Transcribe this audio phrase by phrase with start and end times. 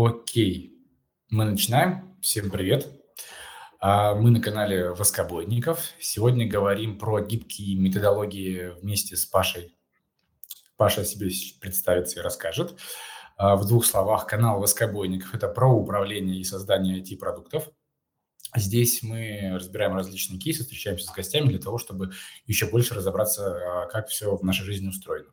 [0.00, 0.78] Окей,
[1.28, 2.16] мы начинаем.
[2.22, 2.86] Всем привет.
[3.80, 5.90] А, мы на канале Воскобойников.
[5.98, 9.76] Сегодня говорим про гибкие методологии вместе с Пашей.
[10.76, 12.78] Паша себе представится и расскажет.
[13.36, 17.68] А, в двух словах, канал Воскобойников– это про управление и создание IT-продуктов.
[18.54, 22.12] Здесь мы разбираем различные кейсы, встречаемся с гостями для того, чтобы
[22.46, 25.30] еще больше разобраться, а, как все в нашей жизни устроено.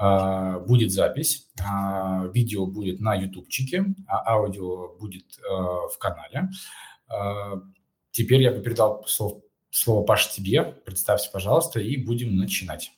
[0.00, 6.50] А, будет запись, а, видео будет на ютубчике, а аудио будет в канале.
[8.12, 10.62] Теперь я бы передал слово, слово Паш тебе.
[10.62, 12.92] Представься, пожалуйста, и будем начинать.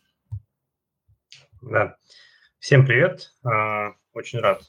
[1.62, 1.96] Да.
[2.58, 3.34] Всем привет.
[4.12, 4.62] Очень рад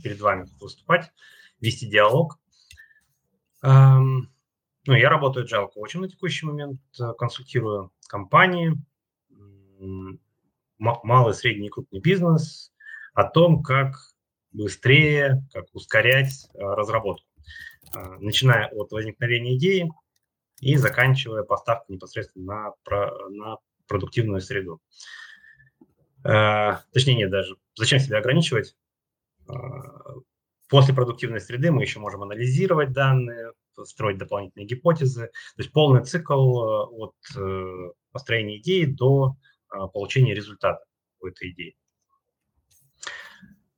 [0.00, 1.10] перед вами выступать,
[1.60, 2.38] вести диалог.
[3.62, 4.26] Ну,
[4.86, 6.80] я работаю Agile коучем на текущий момент,
[7.18, 8.76] консультирую компании,
[10.80, 12.72] малый, средний и крупный бизнес
[13.14, 13.94] о том, как
[14.52, 17.26] быстрее, как ускорять э, разработку,
[17.94, 19.92] э, начиная от возникновения идеи
[20.60, 24.80] и заканчивая поставкой непосредственно на, на продуктивную среду.
[26.22, 28.76] Точнее, нет, даже зачем себя ограничивать?
[30.68, 33.52] После продуктивной среды мы еще можем анализировать данные,
[33.84, 35.26] строить дополнительные гипотезы.
[35.26, 39.49] То есть полный цикл э, от э, построения идеи до э,
[39.92, 40.84] получения результата
[41.20, 41.76] у этой идеи.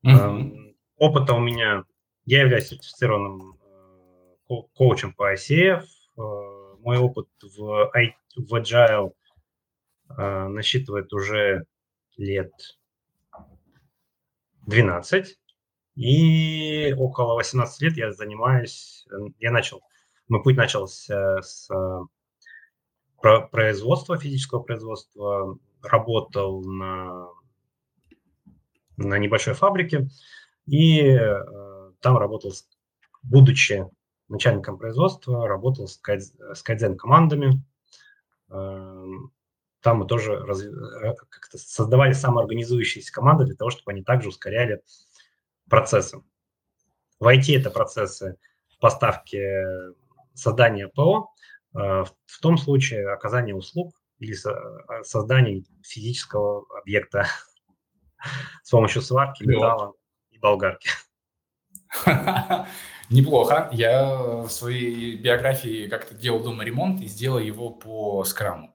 [0.05, 0.75] Mm-hmm.
[0.97, 1.85] Опыта у меня,
[2.25, 3.59] я являюсь сертифицированным
[4.75, 5.85] коучем по ICF.
[6.17, 7.91] Мой опыт в,
[8.37, 9.13] в Agile
[10.09, 11.65] насчитывает уже
[12.17, 12.53] лет
[14.67, 15.39] 12.
[15.95, 19.07] И около 18 лет я занимаюсь,
[19.39, 19.83] я начал,
[20.29, 21.69] мой путь начался с
[23.21, 27.29] производства, физического производства, работал на,
[28.97, 30.09] на небольшой фабрике
[30.67, 32.53] и э, там работал,
[33.23, 33.87] будучи
[34.29, 37.63] начальником производства, работал с, кайдз, с кайдзен командами.
[38.51, 39.05] Э,
[39.81, 44.83] там мы тоже раз, э, как-то создавали самоорганизующиеся команды для того, чтобы они также ускоряли
[45.69, 46.23] процессы.
[47.19, 48.37] В IT это процессы
[48.81, 49.41] поставки,
[50.35, 51.31] создания ПО,
[51.75, 57.27] э, в том случае оказание услуг или э, создание физического объекта
[58.63, 59.95] с помощью сварки, металла
[60.31, 60.89] и болгарки.
[63.11, 63.69] Неплохо.
[63.73, 68.75] Я в своей биографии как-то делал дома ремонт и сделал его по скраму.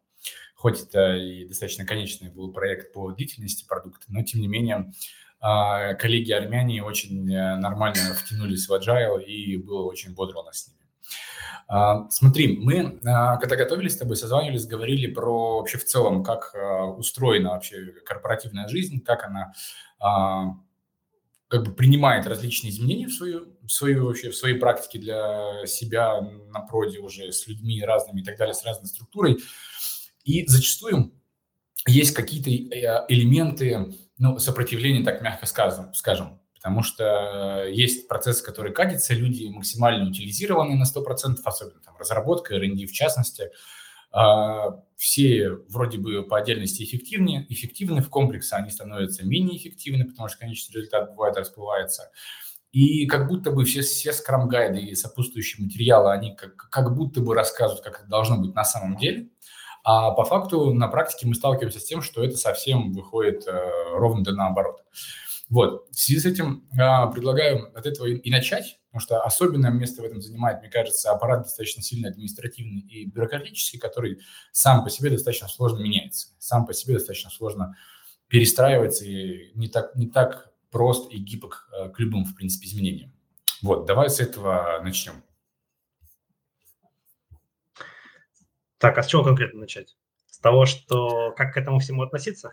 [0.55, 4.91] Хоть это и достаточно конечный был проект по длительности продукта, но тем не менее
[5.39, 10.63] а, коллеги армяне очень э, нормально втянулись в agile, и было очень бодро у нас
[10.63, 10.76] с ними.
[11.67, 16.55] А, смотри, мы, а, когда готовились с тобой, созванивались, говорили про вообще в целом, как
[16.97, 19.53] устроена вообще корпоративная жизнь, как она
[21.49, 26.19] как бы принимает различные изменения в свою, в свою вообще в своей практике для себя
[26.21, 29.37] на проде уже с людьми разными и так далее, с разной структурой.
[30.25, 31.13] И зачастую
[31.87, 36.41] есть какие-то э, элементы ну, сопротивление, так мягко скажем, скажем.
[36.67, 42.87] Потому что есть процессы, которые катятся, люди максимально утилизированы на 100%, особенно там разработка, R&D
[42.87, 43.51] в частности.
[44.11, 50.27] А, все вроде бы по отдельности эффективнее, эффективны в комплексе, они становятся менее эффективны, потому
[50.27, 52.11] что конечный результат бывает расплывается.
[52.73, 57.33] И как будто бы все, все скрам-гайды и сопутствующие материалы, они как, как будто бы
[57.33, 59.29] рассказывают, как это должно быть на самом деле–
[59.89, 64.21] а по факту на практике мы сталкиваемся с тем, что это совсем выходит э, ровно
[64.21, 64.83] да наоборот.
[65.49, 69.71] Вот, в связи с этим э, предлагаю от этого и, и начать, потому что особенное
[69.71, 74.19] место в этом занимает, мне кажется, аппарат достаточно сильно административный и бюрократический, который
[74.51, 77.77] сам по себе достаточно сложно меняется, сам по себе достаточно сложно
[78.27, 83.13] перестраивается и не так, не так прост и гибок э, к любым, в принципе, изменениям.
[83.61, 85.23] Вот, давай с этого начнем.
[88.79, 89.95] Так, а с чего конкретно начать?
[90.29, 92.51] С того, что как к этому всему относиться?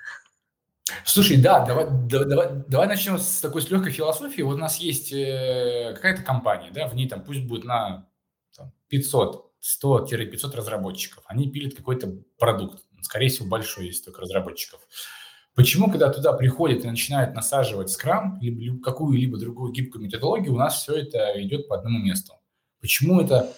[1.05, 4.43] Слушай, да, давай, давай, давай начнем с такой с легкой философии.
[4.43, 8.09] Вот у нас есть э, какая-то компания, да, в ней там пусть будет на
[8.57, 9.53] там, 500,
[9.83, 11.25] 100-500 разработчиков.
[11.27, 14.81] Они пилят какой-то продукт, скорее всего, большой, есть только разработчиков.
[15.55, 20.83] Почему, когда туда приходят и начинают насаживать скрам, либо какую-либо другую гибкую методологию, у нас
[20.83, 22.35] все это идет по одному месту?
[22.81, 23.53] Почему это,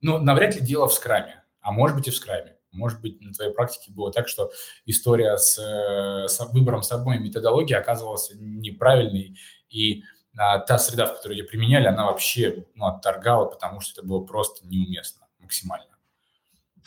[0.00, 2.56] ну, навряд ли дело в скраме а может быть и в скрайме.
[2.72, 4.52] Может быть, на твоей практике было так, что
[4.86, 9.36] история с, с выбором самой методологии оказывалась неправильной,
[9.68, 10.04] и
[10.36, 14.24] а, та среда, в которой ее применяли, она вообще ну, отторгала, потому что это было
[14.24, 15.86] просто неуместно максимально.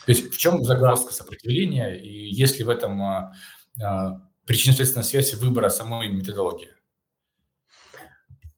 [0.04, 3.34] То есть в чем загвоздка сопротивления, и есть ли в этом а,
[3.82, 6.70] а, причинно-следственная связь выбора самой методологии?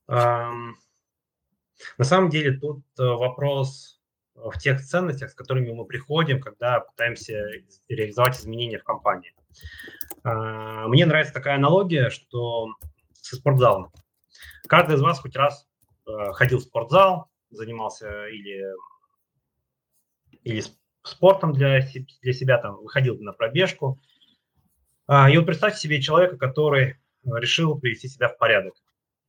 [0.09, 3.96] На самом деле тут э, вопрос
[4.37, 7.43] в тех ценностях, с которыми мы приходим, когда пытаемся
[7.89, 9.35] реализовать изменения в компании.
[10.23, 12.69] А, мне нравится такая аналогия, что
[13.13, 13.91] со спортзалом.
[14.69, 15.67] Каждый из вас хоть раз
[16.07, 18.65] э, ходил в спортзал, занимался или,
[20.43, 20.63] или
[21.03, 21.81] спортом для,
[22.23, 24.01] для себя, там, выходил на пробежку.
[25.07, 28.75] А, и вот представьте себе человека, который решил привести себя в порядок.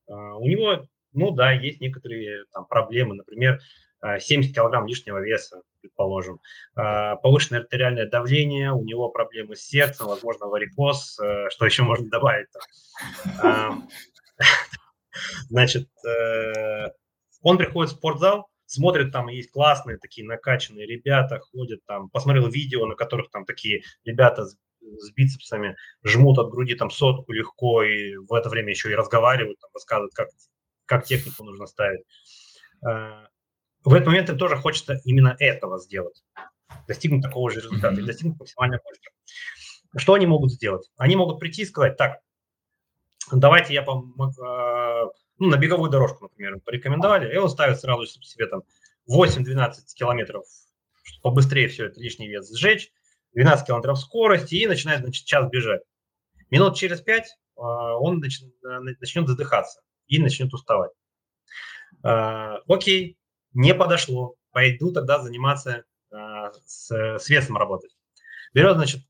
[0.07, 3.59] А, у него, ну да, есть некоторые там проблемы, например,
[4.01, 6.39] 70 килограмм лишнего веса, предположим,
[6.75, 12.47] повышенное артериальное давление, у него проблемы с сердцем, возможно, варикоз, э, что еще можно добавить?
[15.49, 16.91] Значит, э,
[17.41, 22.85] он приходит в спортзал, смотрит, там есть классные такие накачанные ребята, ходят там, посмотрел видео,
[22.85, 28.33] на которых там такие ребята с бицепсами жмут от груди там сотку легко и в
[28.33, 30.29] это время еще и разговаривают, там, рассказывают, как,
[30.85, 32.01] как технику нужно ставить.
[33.87, 36.23] Э, в этот момент им тоже хочется именно этого сделать,
[36.87, 39.01] достигнуть такого же результата, достигнуть максимальной пользы.
[39.95, 40.89] Что они могут сделать?
[40.97, 42.19] Они могут прийти и сказать, так,
[43.31, 48.47] давайте я пом- э, ну, на беговую дорожку, например, порекомендовали, и он ставит сразу себе
[48.47, 48.63] там
[49.09, 50.45] 8-12 километров,
[51.03, 52.91] чтобы побыстрее все это лишний вес сжечь,
[53.33, 55.81] 12 километров скорости и начинает, значит, час бежать.
[56.49, 60.91] Минут через 5 э, он начнет, начнет задыхаться и начнет уставать.
[62.03, 63.16] Э, окей,
[63.57, 65.83] не подошло, пойду тогда заниматься
[66.65, 67.95] с, с весом работать.
[68.53, 69.01] Берет, значит,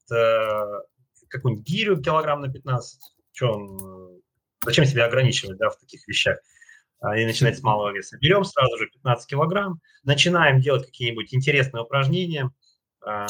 [1.29, 2.99] какую-нибудь гирю килограмм на 15,
[3.31, 4.19] что он, э,
[4.65, 6.39] зачем себя ограничивать да, в таких вещах?
[6.99, 8.17] А, и начинать с малого веса.
[8.17, 12.49] Берем сразу же 15 килограмм, начинаем делать какие-нибудь интересные упражнения.
[13.05, 13.27] А,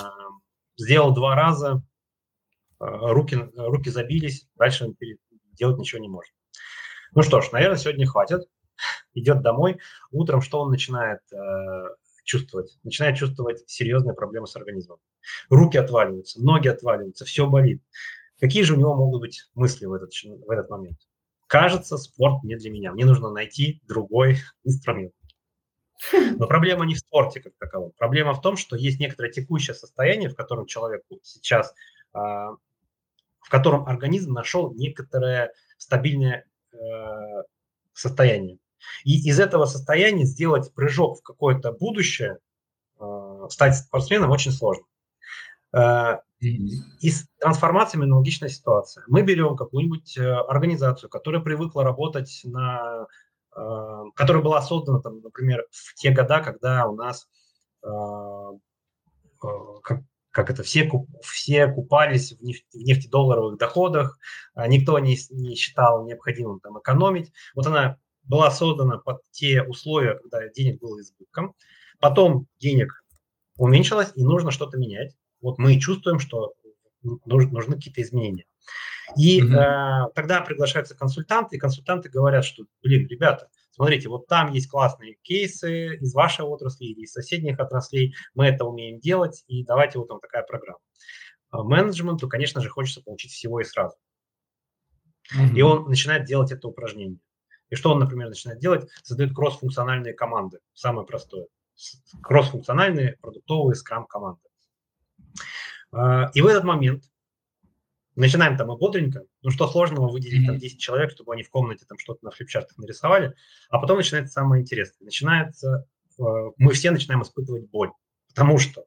[0.77, 1.83] сделал два раза,
[2.79, 4.87] а, руки, руки забились, дальше
[5.53, 6.33] делать ничего не может.
[7.13, 8.47] Ну что ж, наверное, сегодня хватит.
[9.17, 9.79] Идет домой.
[10.11, 11.37] Утром что он начинает э,
[12.23, 12.77] чувствовать?
[12.83, 14.99] Начинает чувствовать серьезные проблемы с организмом.
[15.49, 17.81] Руки отваливаются, ноги отваливаются, все болит.
[18.39, 20.99] Какие же у него могут быть мысли в этот, в этот момент?
[21.47, 22.91] Кажется, спорт не для меня.
[22.91, 25.13] Мне нужно найти другой инструмент.
[26.13, 27.93] Но проблема не в спорте как таковом.
[27.97, 31.73] Проблема в том, что есть некоторое текущее состояние, в котором человек сейчас,
[32.13, 32.51] а,
[33.39, 36.77] в котором организм нашел некоторое стабильное э,
[37.93, 38.59] состояние.
[39.03, 42.39] И из этого состояния сделать прыжок в какое-то будущее,
[42.99, 44.85] э, стать спортсменом очень сложно.
[45.73, 49.03] Э, и с трансформациями аналогичная ситуация.
[49.07, 53.07] Мы берем какую-нибудь э, организацию, которая привыкла работать на,
[54.15, 57.27] которая была создана, там, например, в те года, когда у нас
[57.81, 60.01] как,
[60.37, 60.87] как это, все,
[61.23, 64.19] все купались в, нефть, в нефтедолларовых доходах,
[64.53, 67.31] а никто не, не считал необходимым там экономить.
[67.55, 67.97] Вот она
[68.27, 71.55] была создана под те условия, когда денег было избытком.
[71.99, 73.03] Потом денег
[73.57, 76.53] уменьшилось, и нужно что-то менять вот мы чувствуем, что
[77.25, 78.45] нужны, нужны какие-то изменения.
[79.17, 84.51] И mm э, тогда приглашаются консультанты, и консультанты говорят, что, блин, ребята, смотрите, вот там
[84.51, 89.63] есть классные кейсы из вашей отрасли или из соседних отраслей, мы это умеем делать, и
[89.63, 90.79] давайте вот там такая программа.
[91.49, 93.95] А менеджменту, конечно же, хочется получить всего и сразу.
[95.33, 97.19] mm И он начинает делать это упражнение.
[97.69, 98.89] И что он, например, начинает делать?
[99.03, 100.59] Создает кроссфункциональные команды.
[100.73, 101.47] Самое простое.
[102.21, 104.41] Кроссфункциональные продуктовые скрам-команды.
[105.91, 107.03] А, и в этот момент
[108.15, 110.53] начинаем там и бодренько, ну что сложного выделить mm-hmm.
[110.53, 113.35] там 10 человек, чтобы они в комнате там что-то на флипчартах нарисовали,
[113.69, 115.05] а потом начинается самое интересное.
[115.05, 115.87] Начинается,
[116.19, 116.23] э,
[116.57, 117.91] мы все начинаем испытывать боль,
[118.29, 118.85] потому что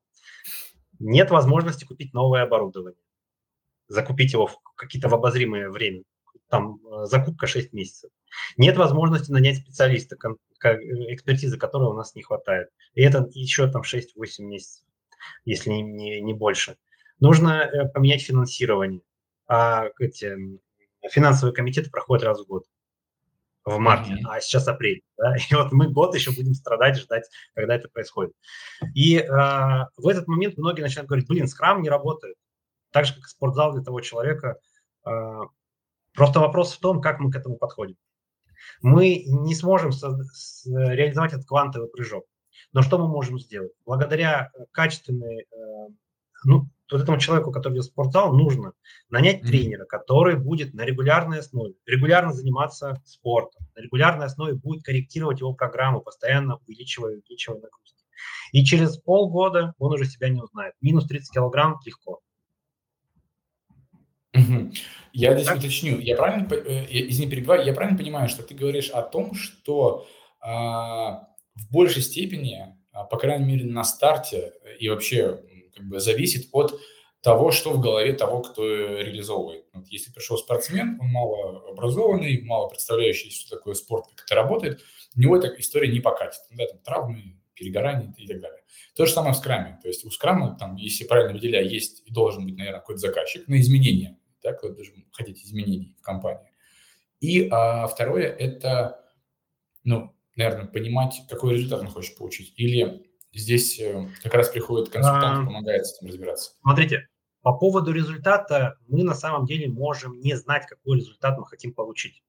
[0.98, 3.00] нет возможности купить новое оборудование,
[3.88, 6.02] закупить его в какие-то в обозримое время,
[6.48, 8.10] там э, закупка 6 месяцев.
[8.56, 10.16] Нет возможности нанять специалиста,
[10.62, 12.68] экспертизы которого у нас не хватает.
[12.94, 14.04] И это еще там 6-8
[14.40, 14.84] месяцев
[15.44, 16.76] если не, не, не больше.
[17.18, 19.02] Нужно э, поменять финансирование.
[19.46, 20.36] А эти
[21.10, 22.64] финансовые комитеты проходят раз в год
[23.64, 24.26] в марте, mm-hmm.
[24.26, 25.02] а сейчас апрель.
[25.18, 25.34] Да?
[25.50, 28.32] И вот мы год еще будем страдать, ждать, когда это происходит.
[28.94, 32.36] И э, в этот момент многие начинают говорить, блин, скрам не работает.
[32.90, 34.58] Так же, как спортзал для того человека.
[35.04, 35.42] Э,
[36.20, 37.96] просто вопрос в том, как мы к этому подходим.
[38.82, 39.90] Мы не сможем
[40.66, 42.26] реализовать этот квантовый прыжок.
[42.74, 43.72] Но что мы можем сделать?
[43.86, 45.88] Благодаря э, качественной, э,
[46.44, 48.74] ну, вот этому человеку, который идет в спортзал, нужно
[49.08, 55.40] нанять тренера, который будет на регулярной основе регулярно заниматься спортом, на регулярной основе будет корректировать
[55.40, 58.04] его программу, постоянно увеличивая, увеличивая нагрузки.
[58.52, 60.74] И через полгода он уже себя не узнает.
[60.82, 62.20] Минус 30 килограмм легко.
[65.12, 65.98] Я здесь уточню.
[65.98, 67.64] Я правильно, по э, извини, перебиваю.
[67.64, 70.06] Я правильно понимаю, что ты говоришь о том, что,
[70.40, 75.42] а, в большей степени, а, по крайней мере, на старте и вообще,
[75.74, 76.78] как бы зависит от
[77.22, 79.66] того, что в голове того, кто реализовывает.
[79.74, 84.80] Вот если пришел спортсмен, он малообразованный, мало представляющий, что такое спорт, как это работает,
[85.16, 86.40] у него эта история не покатит.
[86.52, 88.60] Да, там травмы, перегорание и так далее.
[88.96, 89.78] То же самое в скраме.
[89.82, 93.46] То есть у скрама, там, если правильно выделяю, есть и должен быть, наверное, какой-то заказчик
[93.48, 94.16] на изменения.
[94.42, 96.50] Да, кто даже хотите изменений в компании.
[97.20, 99.04] И а, второе– это,
[99.84, 102.54] ну, наверное, понимать, какой результат он хочет получить.
[102.56, 106.52] Или здесь э, как раз приходит консультант, а, помогает с этим разбираться.
[106.62, 107.08] Смотрите,
[107.42, 112.22] по поводу результата мы на самом деле можем не знать, какой результат мы хотим получить.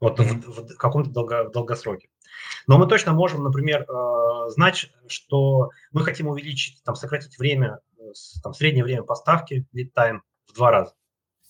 [0.00, 0.40] Вот mm-hmm.
[0.40, 2.08] в, в каком-то долго, долгосроке.
[2.66, 8.12] Но мы точно можем, например, э, знать, что мы хотим увеличить, там, сократить время, э,
[8.42, 10.20] там, среднее время поставки, lead time
[10.50, 10.94] в два раза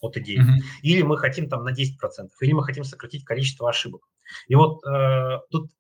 [0.01, 0.41] от идеи.
[0.41, 0.63] Mm-hmm.
[0.83, 4.09] Или мы хотим там на 10%, или мы хотим сократить количество ошибок.
[4.49, 5.71] И вот э, тут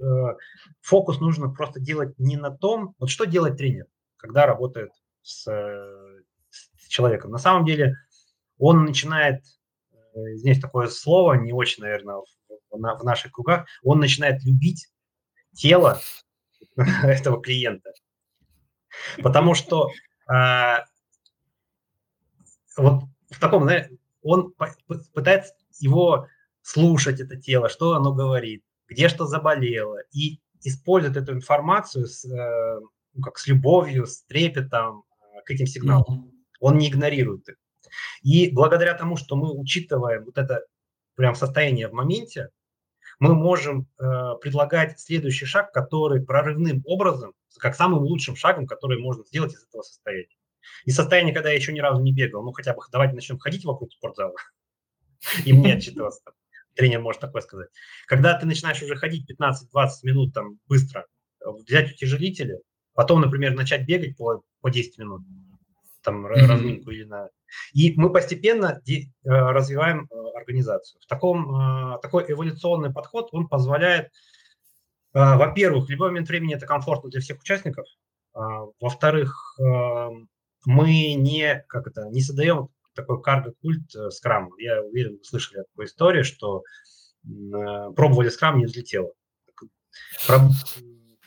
[0.00, 0.04] э,
[0.80, 3.86] фокус нужно просто делать не на том, вот что делает тренер,
[4.16, 4.90] когда работает
[5.22, 7.30] с, э, с человеком.
[7.30, 7.94] На самом деле
[8.58, 9.42] он начинает,
[9.92, 9.96] э,
[10.34, 12.24] здесь такое слово, не очень, наверное, в,
[12.70, 14.88] в наших кругах, он начинает любить
[15.54, 16.00] тело
[17.02, 17.92] этого клиента.
[19.22, 19.90] Потому что
[20.28, 20.78] э,
[22.76, 24.54] вот в таком, знаете, он
[25.14, 26.26] пытается его
[26.62, 32.80] слушать, это тело, что оно говорит, где что заболело, и использует эту информацию с, э,
[33.14, 36.32] ну, как с любовью, с трепетом э, к этим сигналам.
[36.60, 37.56] Он не игнорирует их.
[38.22, 40.64] И благодаря тому, что мы учитываем вот это
[41.14, 42.50] прям состояние в моменте,
[43.18, 44.04] мы можем э,
[44.40, 49.82] предлагать следующий шаг, который прорывным образом, как самым лучшим шагом, который можно сделать из этого
[49.82, 50.36] состояния.
[50.84, 53.64] И состояние, когда я еще ни разу не бегал, ну хотя бы давайте начнем ходить
[53.64, 54.34] вокруг спортзала
[55.44, 56.22] и мне отчитываться.
[56.74, 57.68] Тренер может такое сказать.
[58.06, 61.06] Когда ты начинаешь уже ходить 15-20 минут там быстро,
[61.40, 62.60] взять утяжелители,
[62.94, 65.22] потом, например, начать бегать по, по 10 минут,
[66.02, 66.46] там mm-hmm.
[66.46, 67.28] разминку или на...
[67.72, 71.00] И мы постепенно де, э, развиваем э, организацию.
[71.00, 74.10] В таком, э, такой эволюционный подход, он позволяет,
[75.12, 77.84] во-первых, в любой момент времени это комфортно для всех участников,
[78.32, 79.58] во-вторых,
[80.64, 84.50] мы не, как это, не создаем такой карго-культ скрам.
[84.58, 86.64] Я уверен, вы слышали такую историю, что
[87.22, 89.12] пробовали скрам, не взлетело.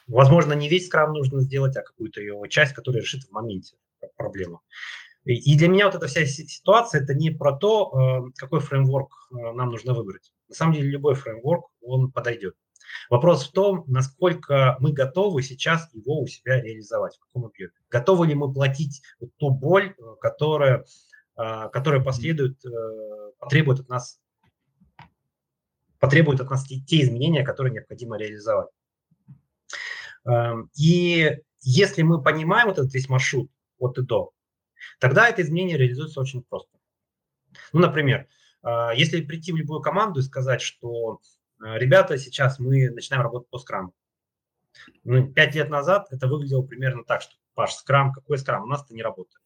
[0.07, 3.75] Возможно, не весь скрам нужно сделать, а какую-то его часть, которая решит в моменте
[4.17, 4.61] проблему.
[5.25, 9.53] И для меня вот эта вся ситуация это не про то, э, какой фреймворк э,
[9.53, 10.33] нам нужно выбрать.
[10.49, 12.55] На самом деле любой фреймворк, он подойдет.
[13.09, 17.71] Вопрос в том, насколько мы готовы сейчас его у себя реализовать, в каком объеме.
[17.89, 19.01] Готовы ли мы платить
[19.37, 20.85] ту боль, э, которая,
[21.35, 22.63] которая последует,
[23.39, 24.19] потребует от нас
[26.03, 28.67] потребует от нас те, те изменения, которые необходимо реализовать.
[30.25, 34.31] Эм, и если мы понимаем вот этот весь маршрут, от и до,
[34.99, 36.77] тогда это изменение реализуется очень просто.
[37.71, 38.27] Ну, например,
[38.95, 41.19] если прийти в любую команду и сказать, что
[41.63, 43.93] ребята, сейчас мы начинаем работать по скраму.
[45.03, 48.63] Ну, пять лет назад это выглядело примерно так, что Паш, скрам, какой скрам?
[48.63, 49.41] У нас это не работает.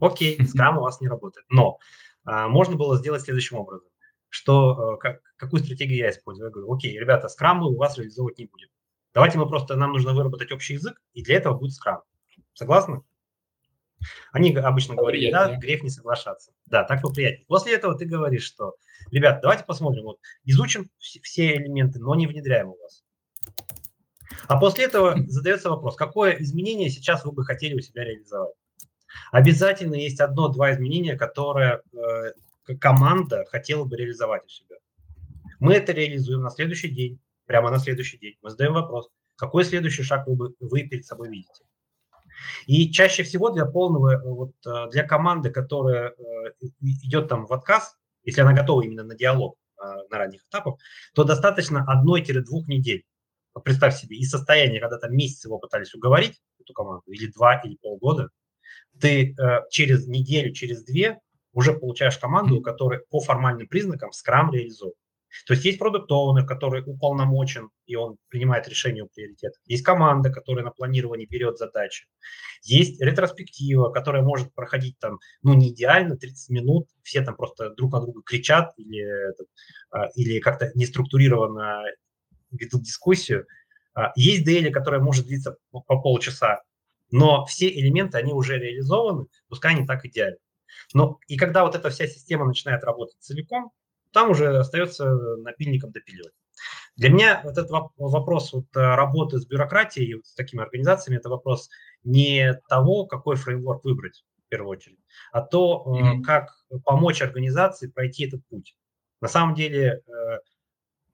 [0.00, 1.46] Окей, скрам у вас не работает.
[1.48, 1.78] Но
[2.24, 3.88] а, можно было сделать следующим образом,
[4.28, 6.46] что как, какую стратегию я использую.
[6.46, 8.68] Я говорю, окей, ребята, скрам мы у вас реализовывать не будем.
[9.14, 12.02] Давайте мы просто, нам нужно выработать общий язык, и для этого будет скрам.
[12.54, 13.02] Согласны?
[14.32, 16.52] Они обычно говорят, да, грех не соглашаться.
[16.66, 17.46] Да, так поприятнее.
[17.46, 18.74] После этого ты говоришь, что,
[19.10, 23.04] ребят, давайте посмотрим, вот, изучим все элементы, но не внедряем у вас.
[24.46, 28.54] А после этого задается вопрос, какое изменение сейчас вы бы хотели у себя реализовать?
[29.32, 34.76] Обязательно есть одно-два изменения, которые э, команда хотела бы реализовать у себя.
[35.58, 38.36] Мы это реализуем на следующий день, прямо на следующий день.
[38.42, 41.64] Мы задаем вопрос, какой следующий шаг вы, бы, вы перед собой видите?
[42.66, 47.52] И чаще всего для полного, э, вот, э, для команды, которая э, идет там в
[47.52, 49.56] отказ, если она готова именно на диалог
[50.10, 50.74] на ранних этапах,
[51.14, 53.06] то достаточно одной-двух недель.
[53.64, 57.76] Представь себе, и состояние, когда там месяц его пытались уговорить, эту команду, или два, или
[57.76, 58.28] полгода,
[59.00, 59.34] ты
[59.70, 61.18] через неделю, через две
[61.54, 64.92] уже получаешь команду, у которой по формальным признакам скрам реализован.
[65.46, 69.60] То есть есть продукт оунер который уполномочен, и он принимает решение о приоритетах.
[69.64, 72.06] Есть команда, которая на планировании берет задачи.
[72.62, 77.92] Есть ретроспектива, которая может проходить там, ну, не идеально, 30 минут, все там просто друг
[77.92, 79.06] на друга кричат или,
[79.90, 81.82] а, или как-то неструктурированно
[82.50, 83.46] ведут дискуссию.
[83.94, 86.62] А, есть DL, которая может длиться по полчаса,
[87.10, 90.38] но все элементы, они уже реализованы, пускай не так идеально.
[90.94, 93.72] Ну, и когда вот эта вся система начинает работать целиком,
[94.12, 96.32] там уже остается напильником допиливать.
[96.96, 101.30] Для меня вот этот вопрос вот э, работы с бюрократией, вот с такими организациями, это
[101.30, 101.70] вопрос
[102.04, 104.98] не того, какой фреймворк выбрать в первую очередь,
[105.32, 106.22] а то, mm-hmm.
[106.22, 106.50] как
[106.84, 108.76] помочь организации пройти этот путь.
[109.20, 110.02] На самом деле,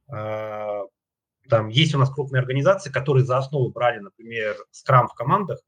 [0.09, 0.83] э,
[1.49, 5.61] там есть у нас крупные организации, которые за основу брали, например, скрам в командах.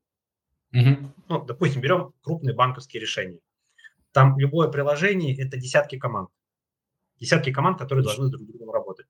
[0.75, 1.07] Mm-hmm.
[1.29, 3.39] Ну, допустим, берем крупные банковские решения.
[4.13, 6.31] Там любое приложение– это десятки команд.
[7.21, 9.07] Десятки команд, которые должны друг с другом работать.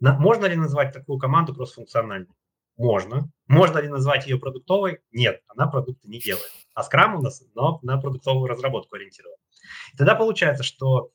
[0.00, 2.28] На, можно ли назвать такую команду кроссфункциональной?
[2.76, 3.30] Можно.
[3.46, 5.00] Можно ли назвать ее продуктовой?
[5.10, 6.50] Нет, она продукты не делает.
[6.74, 9.38] А Scrum у нас но на продуктовую разработку ориентирован.
[9.96, 11.10] Тогда получается, что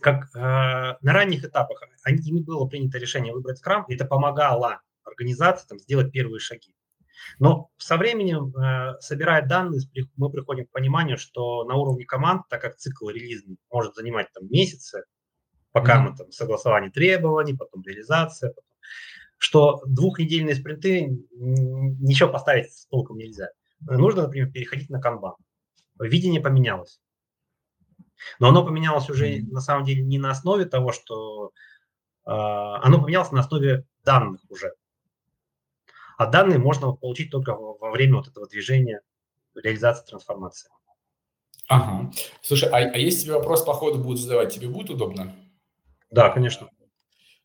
[0.00, 4.80] как э, на ранних этапах они, ими было принято решение выбрать Scrum, и это помогало
[5.04, 6.74] организации там, сделать первые шаги.
[7.38, 9.80] Но со временем, э, собирая данные,
[10.16, 14.48] мы приходим к пониманию, что на уровне команд, так как цикл релизный может занимать там
[14.48, 15.04] месяцы,
[15.76, 16.10] пока mm-hmm.
[16.10, 18.70] мы там согласование требований, потом реализация, потом,
[19.36, 23.50] что двухнедельные спринты ничего поставить с толком нельзя.
[23.80, 25.34] Нужно, например, переходить на канбан.
[26.00, 26.98] Видение поменялось.
[28.38, 31.50] Но оно поменялось уже на самом деле не на основе того, что
[32.24, 34.72] э, оно поменялось на основе данных уже.
[36.16, 39.02] А данные можно получить только во время вот этого движения
[39.54, 40.70] реализации трансформации.
[41.68, 42.10] Ага.
[42.40, 45.34] Слушай, а, а если тебе вопрос по ходу будут задавать, тебе будет удобно?
[46.10, 46.70] Да, конечно.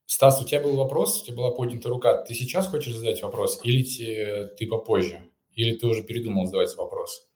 [0.05, 2.21] Стас, у тебя был вопрос, у тебя была поднята рука.
[2.23, 5.31] Ты сейчас хочешь задать вопрос или ты, ты попозже?
[5.53, 7.29] Или ты уже передумал задавать вопрос?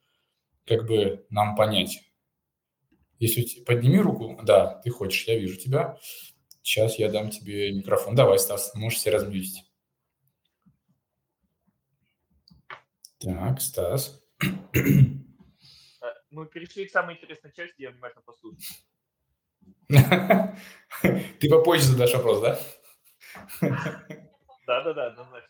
[0.66, 2.02] Как бы нам понять.
[3.20, 5.98] Если подними руку, да, ты хочешь, я вижу тебя.
[6.62, 8.16] Сейчас я дам тебе микрофон.
[8.16, 9.64] Давай, Стас, можешь себя размьютить.
[13.20, 14.22] Так, Стас.
[14.42, 18.60] Э, мы перешли к самой интересной части, я внимательно послушаю.
[21.40, 22.60] Ты попозже задашь вопрос, да?
[24.68, 25.50] Да-да-да, однозначно.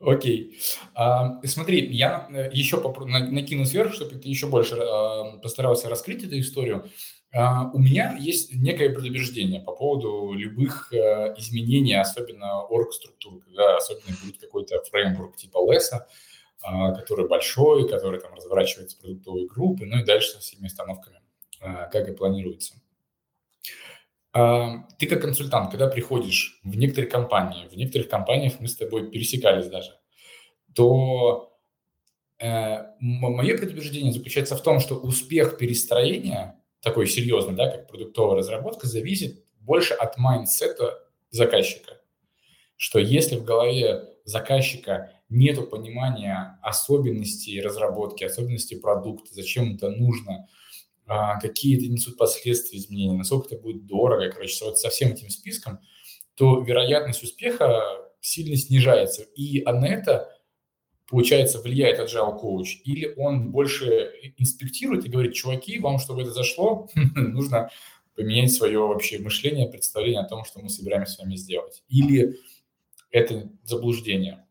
[0.00, 0.58] Окей.
[0.94, 6.24] А, смотри, я э, еще попро- накину сверху, чтобы ты еще больше а, постарался раскрыть
[6.24, 6.90] эту историю.
[7.32, 14.16] А, у меня есть некое предубеждение по поводу любых а, изменений, особенно орг-структур, когда особенно
[14.22, 16.06] будет какой-то фреймворк типа Леса,
[16.62, 21.20] а, который большой, который там разворачивается продуктовой группы, ну и дальше со всеми остановками,
[21.60, 22.74] а, как и планируется.
[24.34, 29.68] Ты как консультант, когда приходишь в некоторые компании, в некоторых компаниях мы с тобой пересекались
[29.68, 29.92] даже,
[30.74, 31.56] то
[32.40, 38.88] э, мое предубеждение заключается в том, что успех перестроения, такой серьезный, да, как продуктовая разработка,
[38.88, 40.98] зависит больше от mindset а
[41.30, 42.00] заказчика.
[42.76, 50.48] Что если в голове заказчика нет понимания особенностей разработки, особенностей продукта, зачем это нужно–
[51.06, 55.80] какие это несут последствия изменений, насколько это будет дорого, короче, вот со всем этим списком,
[56.34, 59.22] то вероятность успеха сильно снижается.
[59.36, 60.30] И на это,
[61.08, 66.88] получается, влияет agile коуч, или он больше инспектирует и говорит, чуваки, вам, чтобы это зашло,
[66.94, 67.70] нужно
[68.16, 71.82] поменять свое вообще мышление, представление о том, что мы собираемся с вами сделать.
[71.88, 72.38] Или
[73.10, 74.46] это заблуждение?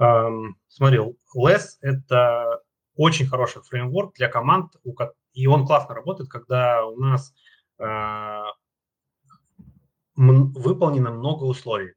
[0.00, 1.00] Um, смотри,
[1.36, 2.62] less– это
[2.98, 4.72] очень хороший фреймворк для команд,
[5.32, 7.32] и он классно работает, когда у нас
[7.78, 8.42] э,
[10.16, 11.94] выполнено много условий.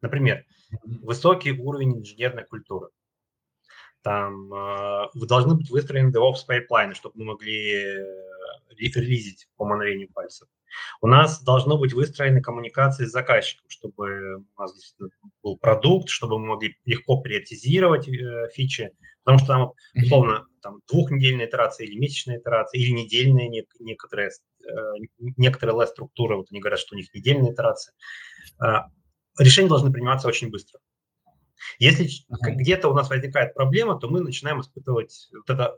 [0.00, 0.44] Например,
[1.02, 2.88] высокий уровень инженерной культуры.
[4.00, 8.04] Там э, вы должны быть выстроены DevOps pipeline ы, чтобы мы могли э,
[8.78, 10.48] релизить по мановению пальцев.
[11.00, 15.10] У нас должно быть выстроены коммуникации с заказчиком, чтобы у нас действительно
[15.42, 18.92] был продукт, чтобы мы могли легко приоритизировать э, фичи,
[19.24, 24.72] потому что там, условно, там двухнедельная итерация или месячная итерация, или недельная некоторые, э,
[25.18, 27.94] некоторые лес-структуры, вот они говорят, что у них недельная итерация.
[28.62, 28.82] Э,
[29.38, 30.80] решения должны приниматься очень быстро.
[31.78, 32.52] Если uh-huh.
[32.52, 35.76] где-то у нас возникает проблема, то мы начинаем испытывать вот эта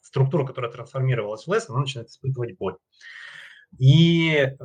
[0.00, 2.76] структура, которая трансформировалась в лес, она начинает испытывать боль.
[3.78, 4.56] И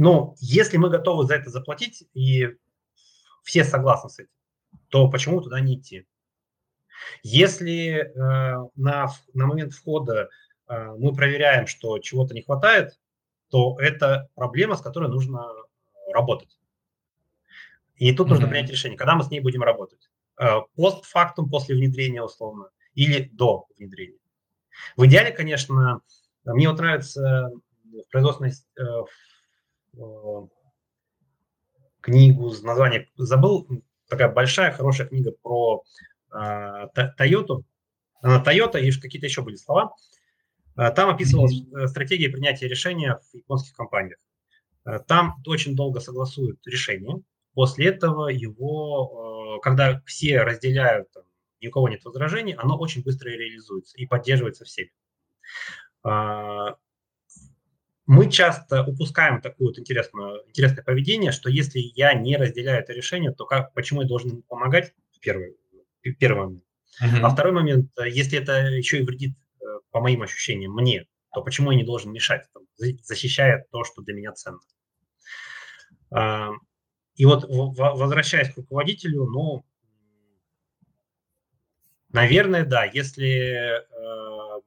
[0.00, 2.48] ну, если мы готовы за это заплатить, и
[3.42, 4.32] все согласны с этим,
[4.88, 6.06] то почему туда не идти?
[7.22, 8.10] Если э,
[8.76, 10.30] на, на момент входа
[10.68, 12.98] э, мы проверяем, что чего-то не хватает,
[13.50, 15.44] то это проблема, с которой нужно
[16.12, 16.58] работать.
[17.96, 18.30] И тут mm-hmm.
[18.30, 20.10] нужно принять решение, когда мы с ней будем работать.
[20.38, 24.19] Э, постфактум, после внедрения условно, или до внедрения.
[24.96, 26.00] В идеале, конечно,
[26.44, 27.50] мне вот нравится
[27.84, 28.82] в производственной э,
[29.94, 30.46] э,
[32.00, 33.68] книгу с названием, забыл,
[34.08, 35.82] такая большая, хорошая книга про
[36.32, 36.36] э,
[37.18, 37.62] Toyota,
[38.22, 39.94] на Toyota и какие-то еще были слова.
[40.76, 44.18] Э, там описывалась стратегия принятия решения в японских компаниях.
[44.84, 47.22] Э, там очень долго согласуют решение.
[47.54, 51.24] После этого его, э, когда все разделяют, там,
[51.60, 54.92] ни у кого нет возражений, оно очень быстро реализуется и поддерживается всеми.
[56.02, 56.76] А,
[58.06, 63.32] мы часто упускаем такое вот интересное, интересное поведение, что если я не разделяю это решение,
[63.32, 64.94] то как, почему я должен помогать?
[65.20, 65.56] Первый,
[66.18, 66.64] первый момент.
[67.02, 67.20] Uh-huh.
[67.22, 69.36] А второй момент, если это еще и вредит,
[69.90, 72.64] по моим ощущениям, мне, то почему я не должен мешать, там,
[73.02, 74.60] защищая то, что для меня ценно?
[76.10, 76.50] А,
[77.14, 79.64] и вот возвращаясь к руководителю, ну,
[82.12, 84.60] наверное, да, если э,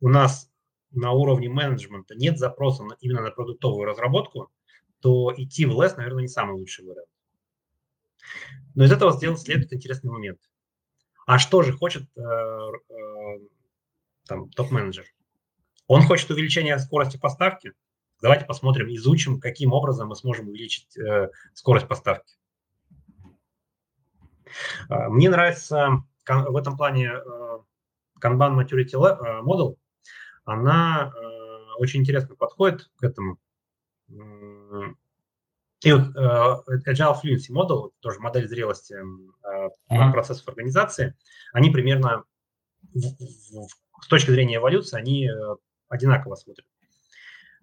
[0.00, 0.50] у нас
[0.90, 4.50] на уровне менеджмента нет запроса именно на продуктовую разработку,
[5.00, 7.08] то идти в лес, наверное, не самый лучший вариант.
[8.74, 10.40] Но из этого сделать следует интересный момент.
[11.26, 13.38] А что же хочет э, э,
[14.26, 15.06] там, топ-менеджер?
[15.86, 17.72] Он хочет увеличения скорости поставки,
[18.22, 22.34] Давайте посмотрим, изучим, каким образом мы сможем увеличить э, скорость поставки.
[24.88, 26.04] А, мне нравится
[26.38, 27.58] в этом плане э,
[28.22, 29.76] Kanban Maturity э, Model.
[30.44, 31.12] Она
[31.78, 33.38] очень интересно подходит к этому.
[34.08, 38.96] И вот Agile Fluency Model, тоже модель зрелости
[39.44, 40.12] uh-huh.
[40.12, 41.14] процессов организации,
[41.52, 42.24] они примерно
[42.94, 45.30] с точки зрения эволюции, они
[45.88, 46.66] одинаково смотрят.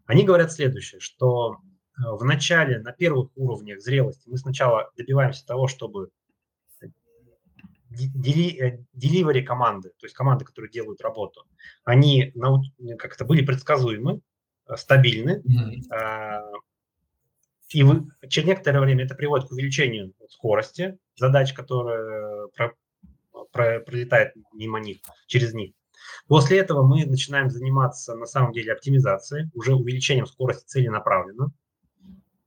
[0.07, 1.57] Они говорят следующее, что
[1.97, 6.09] э, в начале, на первых уровнях зрелости мы сначала добиваемся того, чтобы
[7.97, 11.45] деливери э, команды, то есть команды, которые делают работу,
[11.83, 12.33] они
[12.97, 14.21] как-то были предсказуемы,
[14.67, 16.41] э, стабильны, mm-hmm.
[17.69, 17.83] и
[18.29, 22.49] через некоторое время это приводит к увеличению скорости задач, которые
[23.51, 25.73] пролетают мимо них, через них.
[26.27, 31.51] После этого мы начинаем заниматься на самом деле оптимизацией, уже увеличением скорости целенаправленно.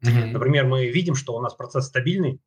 [0.02, 0.26] Mm-hmm.
[0.32, 2.40] Например, мы видим, что у нас процесс стабильный,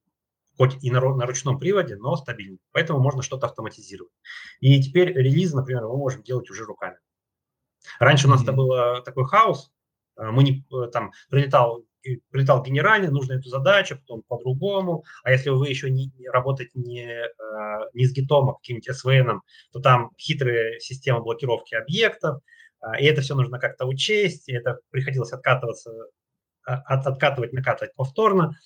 [0.58, 2.60] хоть и на, на ручном приводе, но стабильный.
[2.72, 4.12] Поэтому можно что-то автоматизировать.
[4.60, 6.98] И теперь релиз, например, мы можем делать уже руками.
[8.00, 8.30] Раньше mm-hmm.
[8.30, 9.72] у нас это был такой хаос.
[10.16, 11.84] А, мы не э, там прилетал
[12.32, 15.06] прилетал генеральный, нужно эту задачу, потом по-другому.
[15.24, 17.30] А если вы еще не, работаете не, э,
[17.94, 19.40] не с гитом, а каким-нибудь SVN,
[19.72, 22.42] то там хитрые системы блокировки объектов,
[22.82, 25.92] э, и это все нужно как-то учесть, и это приходилось откатываться,
[26.66, 28.58] от, откатывать, накатывать повторно.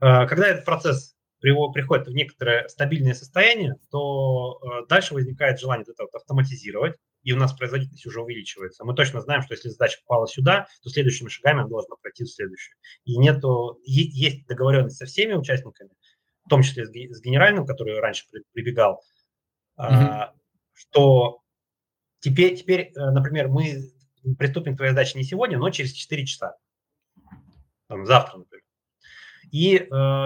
[0.00, 6.04] Э, когда этот процесс приходит в некоторое стабильное состояние, то э, дальше возникает желание это
[6.04, 8.84] вот автоматизировать, и у нас производительность уже увеличивается.
[8.84, 12.30] Мы точно знаем, что если задача попала сюда, то следующими шагами она должна пройти в
[12.30, 12.76] следующую.
[13.04, 15.90] И нету, есть договоренность со всеми участниками,
[16.44, 19.02] в том числе с генеральным, который раньше прибегал,
[19.78, 20.28] mm-hmm.
[20.72, 21.40] что
[22.20, 23.90] теперь, теперь, например, мы
[24.38, 26.56] приступим к твоей задаче не сегодня, но через 4 часа.
[27.88, 28.65] Там, завтра, например.
[29.56, 29.84] И э,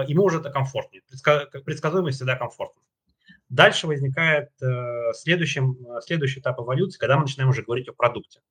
[0.09, 1.03] ему уже это комфортнее.
[1.09, 2.81] Предска- предсказуемость всегда комфортно.
[3.47, 8.41] Дальше возникает э, следующим, э, следующий этап эволюции, когда мы начинаем уже говорить о продукте.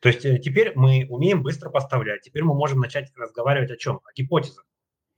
[0.00, 3.96] То есть э, теперь мы умеем быстро поставлять, теперь мы можем начать разговаривать о чем?
[3.96, 4.64] О гипотезах.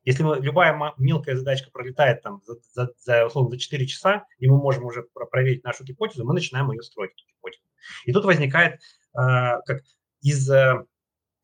[0.02, 4.48] Если мы, любая мелкая задачка пролетает там за, за, за, условно, за 4 часа, и
[4.48, 7.62] мы можем уже проверить нашу гипотезу, мы начинаем ее строить, эту гипотезу.
[8.04, 8.78] И тут возникает, э,
[9.14, 9.84] как
[10.22, 10.84] из, э,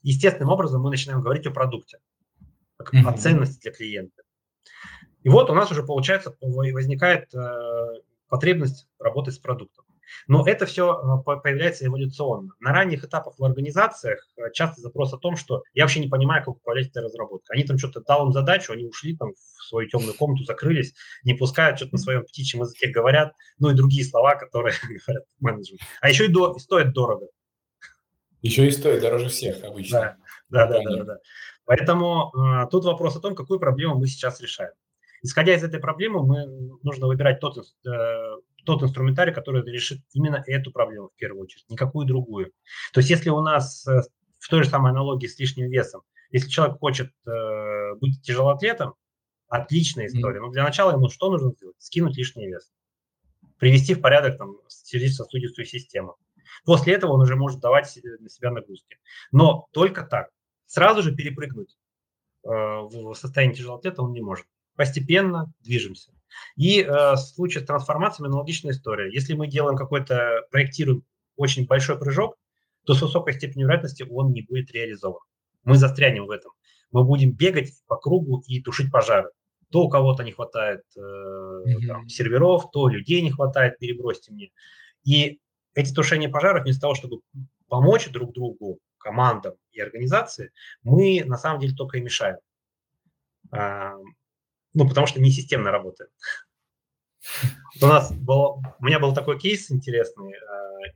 [0.02, 1.98] естественным образом мы начинаем говорить о продукте,
[2.83, 3.09] как mm-hmm.
[3.09, 4.23] о ценности для клиента.
[5.23, 9.85] И вот у нас уже, получается, возникает э, потребность работать с продуктом.
[10.27, 12.53] Но это все э, появляется эволюционно.
[12.61, 16.45] На ранних этапах в организациях э, часто запрос о том, что я вообще не понимаю,
[16.45, 17.57] как управлять этой разработкой.
[17.57, 21.35] Они там что-то дал им задачу, они ушли там в свою темную комнату, закрылись, не
[21.35, 24.75] пускают, что-то на своем птичьем языке говорят, ну и другие слова, которые
[25.07, 25.81] говорят менеджмент.
[26.01, 27.29] А еще и, до, и стоит дорого.
[28.42, 30.16] Еще и стоит дороже всех обычно.
[30.49, 31.18] Да, да, да, да, да.
[31.64, 34.72] Поэтому э, тут вопрос о том, какую проблему мы сейчас решаем.
[35.22, 36.46] Исходя из этой проблемы, мы
[36.83, 42.07] нужно выбирать тот, э, тот инструментарий, который решит именно эту проблему в первую очередь, никакую
[42.07, 42.53] другую.
[42.92, 44.03] То есть если у нас э,
[44.40, 48.94] в той же самой аналогии с лишним весом, если человек хочет э, быть тяжелоатлетом,
[49.53, 50.40] отличная история.
[50.40, 51.77] Но для начала ему что нужно сделать?
[51.79, 52.72] Скинуть лишний вес.
[53.59, 56.16] Привести в порядок там, сердечно-сосудистую систему.
[56.64, 58.96] После этого он уже может давать на себя нагрузки.
[59.31, 60.31] Но только так.
[60.72, 61.76] Сразу же перепрыгнуть
[62.44, 66.12] э, в состояние тяжелоатлета он не может постепенно движемся.
[66.56, 69.12] И э, в случае с трансформациями аналогичная история.
[69.12, 71.04] Если мы делаем какой-то, проектируем
[71.37, 72.38] очень большой прыжок,
[72.87, 75.20] то с высокой степенью вероятности он не будет реализован.
[75.64, 76.52] Мы застрянем в этом.
[76.90, 79.28] Мы будем бегать по кругу и тушить пожары.
[79.70, 81.87] то у кого-то не хватает э, mm-hmm.
[81.87, 84.52] там, серверов, то людей не хватает, перебросьте мне.
[85.04, 85.38] И
[85.74, 87.20] эти тушения пожаров, вместо того, чтобы
[87.68, 92.38] помочь друг другу, командам и организации, мы на самом деле только и мешаем.
[93.51, 93.95] А,
[94.75, 96.11] ну, потому что не системно работаем.
[97.81, 100.93] У нас был, у меня был такой кейс интересный, э,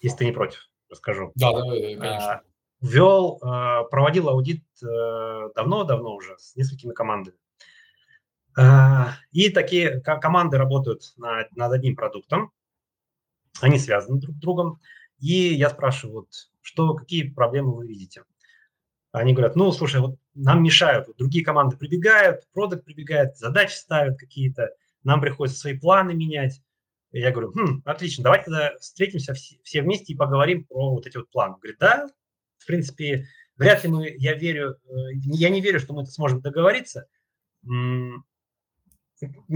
[0.00, 1.32] если ты не против, расскажу.
[1.34, 2.42] Да, да, конечно.
[2.80, 7.36] Вел, э, проводил аудит давно-давно уже с несколькими командами.
[9.30, 12.52] И такие команды работают над, над одним продуктом,
[13.60, 14.80] они связаны друг с другом.
[15.22, 16.28] И я спрашиваю, вот,
[16.60, 18.24] что, какие проблемы вы видите?
[19.12, 24.18] Они говорят, ну, слушай, вот нам мешают, вот другие команды прибегают, продукт прибегает, задачи ставят
[24.18, 26.60] какие-то, нам приходится свои планы менять.
[27.12, 31.06] И я говорю, хм, отлично, давайте тогда встретимся все, все вместе и поговорим про вот
[31.06, 31.54] эти вот планы.
[31.54, 32.08] Говорит, да,
[32.58, 36.40] в принципе, вряд ли мы, я верю, э, я не верю, что мы это сможем
[36.40, 37.06] договориться.
[37.62, 38.24] Не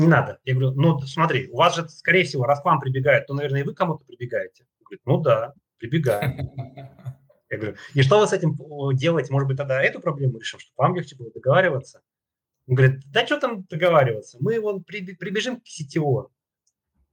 [0.07, 0.39] надо.
[0.45, 3.63] Я говорю, ну смотри, у вас же, скорее всего, раз к вам прибегают, то, наверное,
[3.63, 4.65] и вы кому-то прибегаете.
[4.87, 6.51] Говорит, ну да, прибегаем.
[7.49, 8.57] Я говорю, и что вы с этим
[8.97, 9.33] делаете?
[9.33, 12.03] Может быть, тогда эту проблему решим, чтобы вам легче было договариваться?
[12.67, 14.39] Он говорит, да что там договариваться?
[14.41, 16.29] Мы вон прибежим к CTO,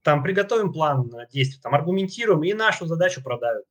[0.02, 3.66] там приготовим план действий, там аргументируем и нашу задачу продают.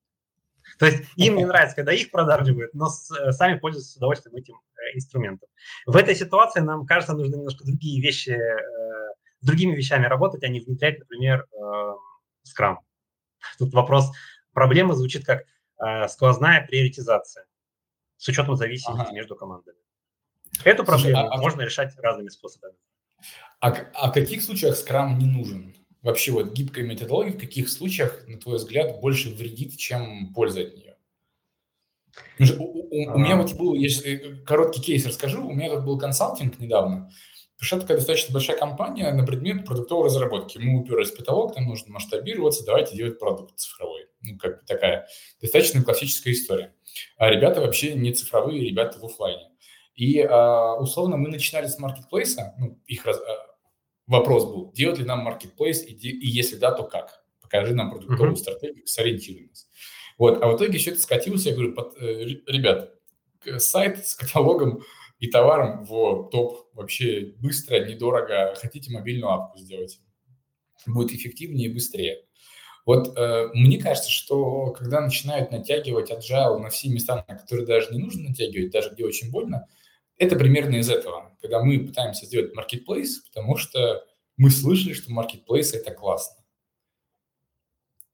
[0.79, 4.55] То есть им не нравится, когда их продавливают, но э, сами пользуются с удовольствием этим
[4.55, 5.49] э, инструментом.
[5.87, 10.61] В этой ситуации нам кажется, нужно немножко другие вещи, э, другими вещами работать, а не
[10.61, 11.47] внедрять, например,
[12.47, 12.77] Scrum.
[13.59, 14.11] Тут вопрос,
[14.53, 15.45] проблема звучит как
[16.09, 17.47] сквозная приоритизация
[18.23, 19.13] с учетом зависимости ага.
[19.13, 19.79] между командами.
[20.65, 22.75] Эту проблему Слушай, а, а, можно решать разными способами.
[23.61, 25.75] А, а в каких случаях скрам не нужен?
[26.03, 30.77] Вообще вот гибкая методология в каких случаях, на твой взгляд, больше вредит, чем польза от
[30.77, 30.97] нее?
[32.59, 35.85] У, у, у меня вот был, я сейчас э, короткий кейс расскажу, у меня тут
[35.85, 37.11] был консалтинг недавно,
[37.63, 40.59] Пришла такая достаточно большая компания на предмет продуктовой разработки.
[40.59, 44.07] Мы уперлись в потолок, нам нужно масштабироваться, давайте делать продукт цифровой.
[44.21, 45.07] Ну, как бы такая
[45.41, 46.75] достаточно классическая история.
[47.19, 49.49] А ребята вообще не цифровые, ребята в офлайне.
[49.95, 53.55] И а, условно мы начинали с маркетплейса, ну, их раз, а,
[54.09, 57.23] вопрос был, делать ли нам маркетплейс, и, и если да, то как?
[57.41, 58.39] Покажи нам продуктовую uh-huh.
[58.39, 59.69] стратегию, сориентируй нас.
[60.19, 62.93] Вот, а в итоге все это скатилось, я говорю, под, э, ребят,
[63.59, 64.83] сайт с каталогом
[65.23, 68.57] и товаром в топ вообще быстро, недорого.
[68.57, 70.01] Хотите мобильную апку сделать?
[70.85, 72.25] Будет эффективнее и быстрее.
[72.85, 77.93] Вот э, мне кажется, что когда начинают натягивать agile на все места, на которые даже
[77.93, 79.69] не нужно натягивать, даже где очень больно,
[80.19, 84.05] это примерно из этого, когда мы пытаемся сделать marketplace, потому что
[84.37, 86.43] мы слышали, что marketplace– это классно.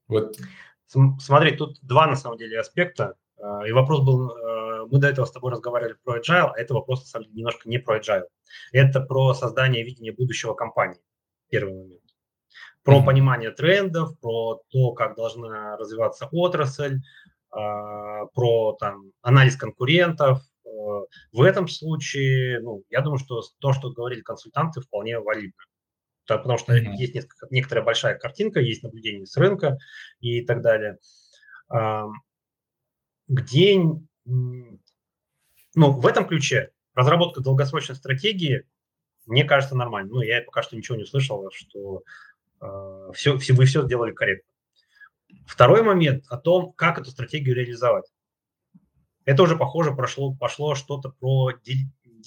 [0.07, 0.37] Вот.
[0.85, 3.15] Смотри, тут два, на самом деле, аспекта.
[3.41, 6.73] А, и вопрос был, а, мы до этого с тобой разговаривали про agile, а это
[6.73, 8.27] вопрос, на самом деле, немножко не про agile.
[8.71, 11.01] Это про создание видения будущего компании,
[11.49, 12.01] первый момент.
[12.83, 13.05] Про mm-hmm.
[13.05, 16.99] понимание трендов, про то, как должна развиваться отрасль,
[17.51, 23.91] а, про там, анализ конкурентов, Э, в этом случае, ну, я думаю, что то, что
[23.91, 25.63] говорили консультанты, вполне валидно.
[26.27, 26.93] Потому что mm-hmm.
[26.93, 29.79] есть несколько, некоторая большая картинка, есть наблюдение с рынка
[30.19, 30.99] и так далее.
[33.27, 33.81] Где,
[34.29, 38.65] ну, в этом ключе разработка долгосрочной стратегии,
[39.25, 40.09] мне кажется, нормально.
[40.11, 42.03] Ну, я пока что ничего не слышал, что
[42.61, 44.51] э, все, все, вы все сделали корректно.
[45.45, 48.05] Второй момент о том, как эту стратегию реализовать.
[49.25, 51.51] Это уже похоже прошло, пошло что-то про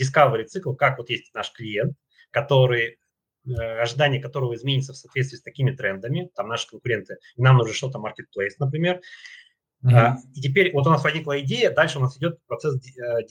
[0.01, 1.97] discovery цикл, как вот есть наш клиент,
[2.31, 2.99] который
[3.45, 7.99] э, ожидание которого изменится в соответствии с такими трендами, там наши конкуренты, нам нужно что-то
[7.99, 9.01] marketplace, например.
[9.85, 10.16] Mm-hmm.
[10.35, 13.27] И теперь вот у нас возникла идея, дальше у нас идет процесс э,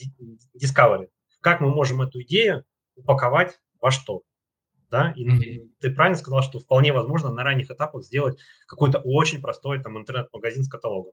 [0.56, 1.08] discovery.
[1.40, 4.22] Как мы можем эту идею упаковать во что?
[4.90, 5.12] Да?
[5.16, 5.70] И mm-hmm.
[5.80, 10.64] ты правильно сказал, что вполне возможно на ранних этапах сделать какой-то очень простой там интернет-магазин
[10.64, 11.12] с каталогом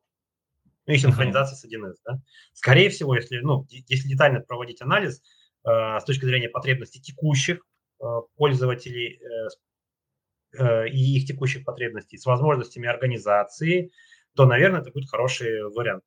[0.89, 1.97] ну и синхронизация с 1С.
[2.03, 2.19] Да?
[2.53, 5.21] Скорее всего, если, ну, если детально проводить анализ
[5.63, 7.63] э, с точки зрения потребностей текущих
[8.01, 13.91] э, пользователей э, э, и их текущих потребностей с возможностями организации,
[14.39, 16.05] то, наверное, это будет хороший вариант.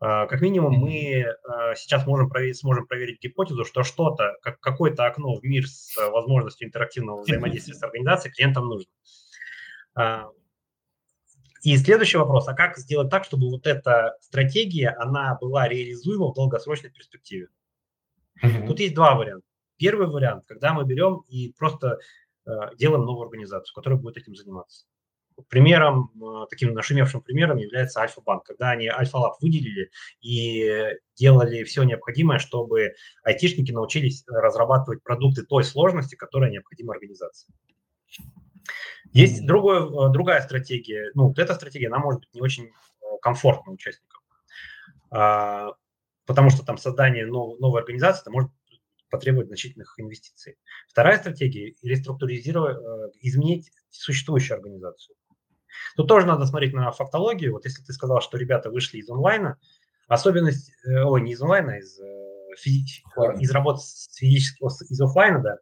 [0.00, 1.34] Э, как минимум, мы э,
[1.76, 6.66] сейчас можем проверить, сможем проверить гипотезу, что что-то, как, какое-то окно в мир с возможностью
[6.66, 8.90] интерактивного взаимодействия с организацией клиентам нужно.
[9.96, 10.24] Э,
[11.62, 16.34] и следующий вопрос, а как сделать так, чтобы вот эта стратегия, она была реализуема в
[16.34, 17.50] долгосрочной перспективе?
[18.42, 18.66] Mm-hmm.
[18.66, 19.46] Тут есть два варианта.
[19.76, 22.00] Первый вариант, когда мы берем и просто
[22.46, 24.86] э, делаем новую организацию, которая будет этим заниматься.
[25.48, 32.38] Примером, э, таким нашумевшим примером является Альфа-банк, когда они Альфа-лаб выделили и делали все необходимое,
[32.38, 37.52] чтобы айтишники научились разрабатывать продукты той сложности, которая необходима организации.
[39.12, 41.10] Есть другое, э, другая стратегия.
[41.14, 42.70] Ну, вот эта стратегия, она может быть не очень э,
[43.22, 44.20] комфортна участникам,
[45.10, 45.72] а,
[46.26, 48.50] потому что там создание новой организации это может
[49.10, 50.56] потребовать значительных инвестиций.
[50.88, 55.14] Вторая стратегия– реструктуризировать, изменить существующую организацию.
[55.96, 57.52] Тут тоже надо смотреть на фактологию.
[57.52, 59.58] Вот если ты сказал, что ребята вышли из онлайна,
[60.08, 65.40] особенность, э, ой, не из онлайна, а из, э, из работы с физического, из офлайна,
[65.40, 65.56] да,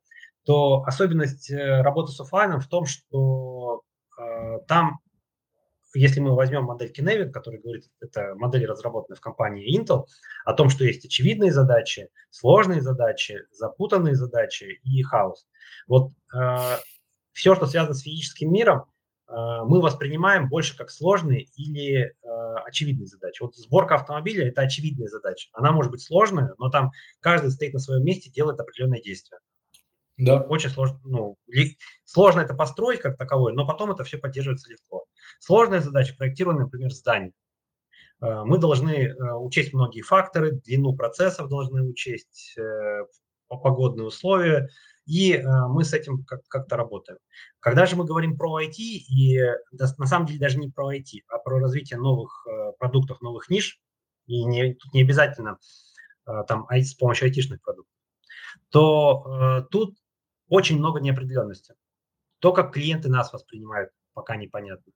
[0.44, 3.82] то особенность э, работы с офлайном в том, что
[4.18, 4.98] э, там,
[5.94, 10.06] если мы возьмем модель Kinevit, которая говорит, это модель, разработанная в компании Intel,
[10.44, 15.46] о том, что есть очевидные задачи, сложные задачи, запутанные задачи и хаос.
[15.86, 16.76] Вот э,
[17.32, 18.86] все, что связано с физическим миром,
[19.28, 23.42] мы воспринимаем больше как сложные или э, очевидные задачи.
[23.42, 25.48] Вот сборка автомобиля– это очевидная задача.
[25.52, 29.40] Она может быть сложная, но там каждый стоит на своем месте, делает определенное действие.
[30.18, 30.40] Да.
[30.42, 31.00] Очень сложно.
[31.04, 35.04] Ну, ли, сложно это построить как таковое, но потом это все поддерживается легко.
[35.40, 37.32] Сложная задача– проектирование, например, здания.
[38.20, 43.06] Э, мы должны э, учесть многие факторы, длину процессов должны учесть, э,
[43.48, 44.68] погодные условия,
[45.06, 47.18] и э, мы с этим как- как-то работаем.
[47.60, 49.38] Когда же мы говорим про IT, и
[49.72, 53.50] да, на самом деле даже не про IT, а про развитие новых э, продуктов, новых
[53.50, 53.80] ниш,
[54.26, 55.58] и не, тут не обязательно
[56.26, 57.94] э, там с помощью айтишных продуктов,
[58.70, 59.96] то э, тут
[60.48, 61.74] очень много неопределенности.
[62.38, 64.92] То, как клиенты нас воспринимают, пока непонятно.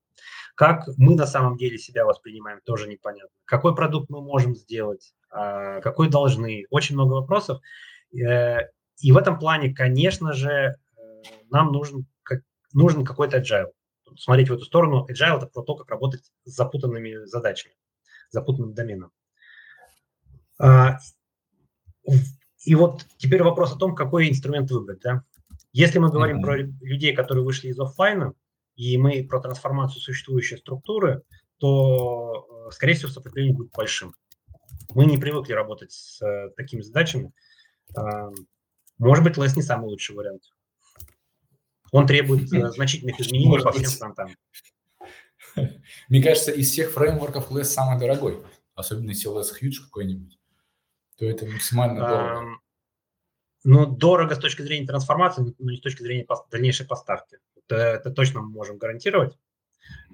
[0.55, 3.35] Как мы на самом деле себя воспринимаем, тоже непонятно.
[3.45, 6.65] Какой продукт мы можем сделать, э, какой должны.
[6.69, 7.61] Очень много вопросов.
[8.99, 10.75] И в этом плане, конечно же, э,
[11.49, 12.41] нам нужен, как,
[12.73, 13.71] нужен какой-то agile.
[14.17, 15.05] Смотреть в эту сторону.
[15.09, 17.75] Agile– это про то, как работать с запутанными задачами,
[18.31, 19.11] запутанным доменом.
[20.59, 20.97] А,
[22.63, 24.99] и вот теперь вопрос о том, какой инструмент выбрать.
[25.01, 25.23] Да?
[25.73, 26.41] Если мы говорим mm-hmm.
[26.41, 28.33] про людей, которые вышли из офлайна,
[28.75, 31.23] и мы про трансформацию существующей структуры,
[31.57, 34.13] то, э, скорее всего, сопротивление будет большим.
[34.93, 37.31] Мы не привыкли работать с э, такими задачами.
[38.97, 40.43] Может быть, LESS не самый лучший вариант.
[41.91, 44.29] Он требует э, значительных изменений Может по всем фронтам.
[46.09, 48.43] Мне кажется, из всех фреймворков LESS самый дорогой.
[48.75, 50.39] Особенно если LESS Huge какой-нибудь.
[51.17, 52.59] То это максимально дорого.
[53.63, 57.39] Ну, дорого с точки зрения трансформации, но не с точки зрения дальнейшей поставки.
[57.55, 59.37] Это, это точно мы можем гарантировать.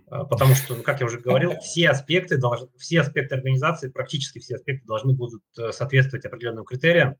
[0.07, 4.39] А, потому что, ну, как я уже говорил, все аспекты, должны, все аспекты организации, практически
[4.39, 7.17] все аспекты должны будут э, соответствовать определенным критериям.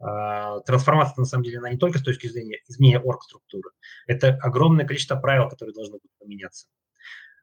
[0.00, 3.70] А, трансформация, на самом деле, она не только с точки зрения изменения орг-структуры.
[4.06, 6.66] Это огромное количество правил, которые должны будут поменяться.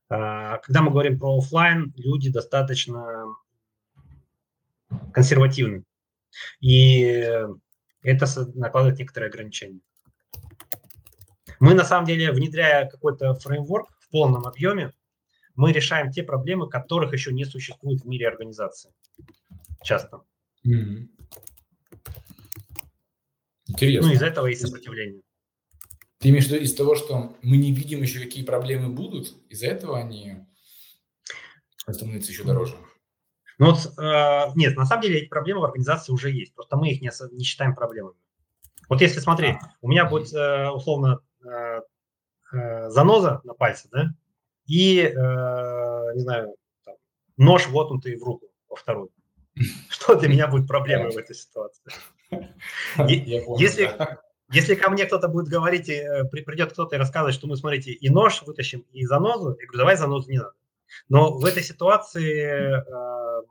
[0.10, 3.26] А, когда мы говорим про офлайн, люди достаточно
[5.14, 5.84] консервативны.
[6.60, 7.02] И
[8.02, 8.26] это
[8.56, 9.82] накладывает некоторые ограничения.
[11.60, 14.94] Мы, на самом деле, внедряя какой-то фреймворк в полном объеме,
[15.56, 18.94] мы решаем те проблемы, которых еще не существует в мире организации.
[19.84, 20.22] Часто.
[20.66, 21.19] Mm-hmm.
[23.70, 24.10] Интересно.
[24.10, 25.22] Ну, из этого и сопротивление.
[26.20, 29.68] Ты имеешь в виду из того, что мы не видим еще, какие проблемы будут, из-за
[29.68, 30.46] этого они
[31.90, 32.76] становятся еще дороже?
[33.58, 36.92] Ну вот, э, нет, на самом деле эти проблемы в организации уже есть, просто мы
[36.92, 38.16] их не, не считаем проблемами.
[38.90, 41.82] Вот если смотреть, у меня будет э, условно э,
[42.54, 44.14] э, заноза на пальце, да,
[44.66, 46.56] и, э, не знаю,
[46.86, 46.96] там,
[47.38, 49.10] нож воткнутый в руку во вторую.
[49.90, 51.84] Что для меня будет проблемой в этой ситуации?
[53.58, 53.92] Если,
[54.52, 58.10] если ко мне кто-то будет говорить, э, придет кто-то и рассказывает, что мы, смотрите, и
[58.10, 60.54] нож вытащим, и занозу, я говорю, давай занозу не надо.
[61.08, 63.44] Но в этой ситуации э,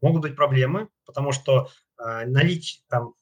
[0.00, 3.14] могут быть проблемы, потому что э, наличие там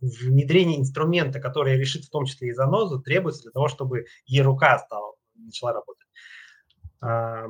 [0.00, 4.78] внедрение инструмента, который решит в том числе и занозу, требуется для того, чтобы и рука
[4.78, 6.06] стала, начала работать.
[7.02, 7.48] Э,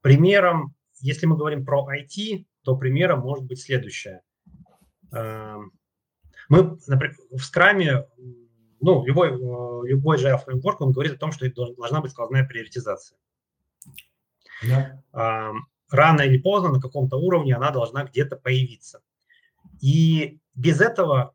[0.00, 4.20] примером, если мы говорим про IT, то примером может быть следующее–
[5.12, 8.06] мы, например, в скраме,
[8.80, 13.18] ну, любой, э, любой же фреймворк, он говорит о том, что должна быть сквозная приоритизация.
[14.62, 15.02] Да.
[15.12, 19.02] Эм, рано или поздно на каком-то уровне она должна где-то появиться.
[19.80, 21.34] И без этого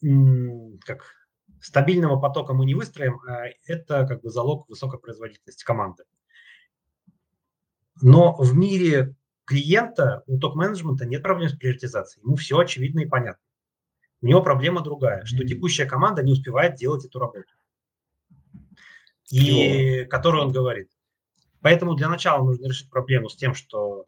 [0.00, 1.14] как
[1.60, 6.04] стабильного потока мы не выстроим, а это как бы залог высокой производительности команды.
[8.00, 9.14] Но в мире
[9.50, 12.22] клиента, у топ-менеджмента нет проблем с приоритизацией.
[12.24, 13.42] Ему все очевидно и понятно.
[14.22, 17.52] У него проблема другая, что текущая команда не успевает делать эту работу.
[19.28, 20.88] и который он говорит.
[21.62, 24.06] Поэтому для начала нужно решить проблему с тем, что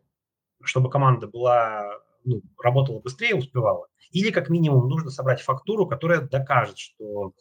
[0.63, 3.89] чтобы команда была, ну, работала быстрее, успевала.
[4.13, 7.33] Или как минимум нужно собрать фактуру, которая докажет, что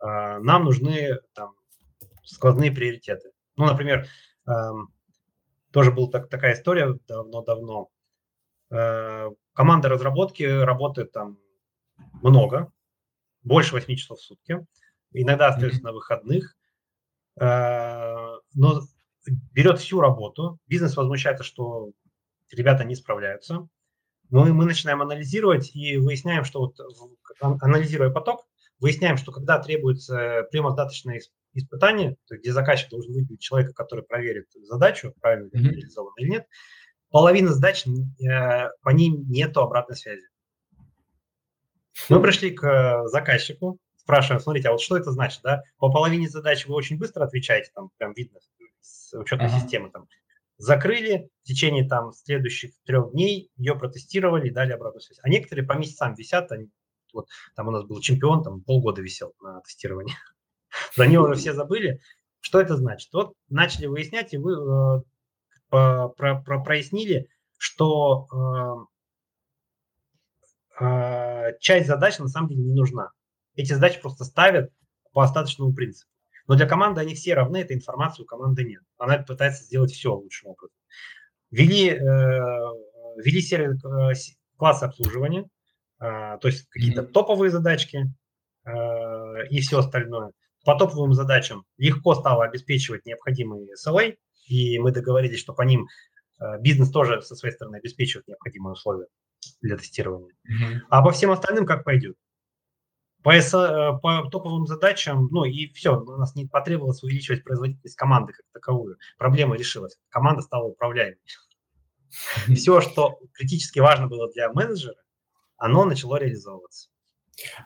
[0.00, 1.54] э, нам нужны там,
[2.22, 3.30] складные приоритеты.
[3.56, 4.06] Ну, например,
[4.46, 4.50] э,
[5.76, 7.90] тоже была так, такая история давно-давно.
[8.70, 11.38] Э, команда разработки работает там
[12.22, 12.72] много,
[13.42, 14.66] больше 8 часов в сутки,
[15.12, 15.84] иногда остается mm-hmm.
[15.84, 16.56] на выходных,
[17.38, 18.80] э, но
[19.52, 21.90] берет всю работу, бизнес возмущается, что
[22.50, 23.68] ребята не справляются.
[24.30, 26.80] Мы, мы начинаем анализировать и выясняем, что вот
[27.60, 28.46] анализируя поток,
[28.78, 31.20] выясняем, что когда требуется прямодаточное
[31.58, 35.72] испытание, где заказчик должен выделить человека, который проверит задачу, правильно ли mm-hmm.
[35.72, 36.46] реализована или нет,
[37.10, 40.26] половина задач, э, по ним нету обратной связи.
[42.08, 45.62] Мы пришли к э, заказчику, спрашиваем, смотрите, а вот что это значит, да?
[45.78, 48.38] По половине задач вы очень быстро отвечаете, там прям видно
[48.80, 49.60] с учетной uh-huh.
[49.60, 50.06] системы, там,
[50.58, 55.18] закрыли, в течение там следующих трех дней ее протестировали и дали обратную связь.
[55.22, 56.70] А некоторые по месяцам висят, они,
[57.12, 60.14] вот там у нас был чемпион, там полгода висел на тестировании.
[60.96, 62.00] За него уже все забыли.
[62.40, 63.12] Что это значит?
[63.12, 65.02] Вот начали выяснять, и вы э,
[65.70, 67.28] про, про, прояснили,
[67.58, 68.88] что
[70.80, 73.10] э, э, часть задач на самом деле не нужна.
[73.56, 74.70] Эти задачи просто ставят
[75.12, 76.10] по остаточному принципу.
[76.46, 78.82] Но для команды они все равны, этой информации у команды нет.
[78.98, 80.76] Она пытается сделать все лучшим образом.
[81.50, 81.98] Ввели, э,
[83.16, 85.48] ввели сервис, э, классы обслуживания,
[86.00, 88.06] э, то есть какие-то топовые задачки
[88.64, 90.32] э, и все остальное.
[90.66, 94.16] По топовым задачам легко стало обеспечивать необходимые SLA,
[94.48, 95.86] и мы договорились, что по ним
[96.40, 99.06] э, бизнес тоже со своей стороны обеспечивает необходимые условия
[99.60, 100.34] для тестирования.
[100.44, 100.78] Mm-hmm.
[100.90, 102.16] А по всем остальным как пойдет?
[103.22, 103.42] По, э,
[104.02, 108.98] по топовым задачам, ну и все, у нас не потребовалось увеличивать производительность команды как таковую.
[109.18, 109.96] Проблема решилась.
[110.08, 111.20] Команда стала управляемой.
[112.56, 114.96] Все, что критически важно было для менеджера,
[115.58, 116.88] оно начало реализовываться.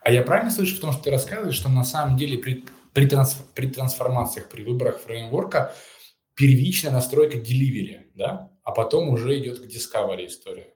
[0.02, 3.06] А я правильно слышу в том, что ты рассказываешь, что на самом деле при, при,
[3.06, 5.74] трансф, при трансформациях, при выборах фреймворка
[6.34, 10.74] первичная настройка delivery, да, а потом уже идет к discovery история.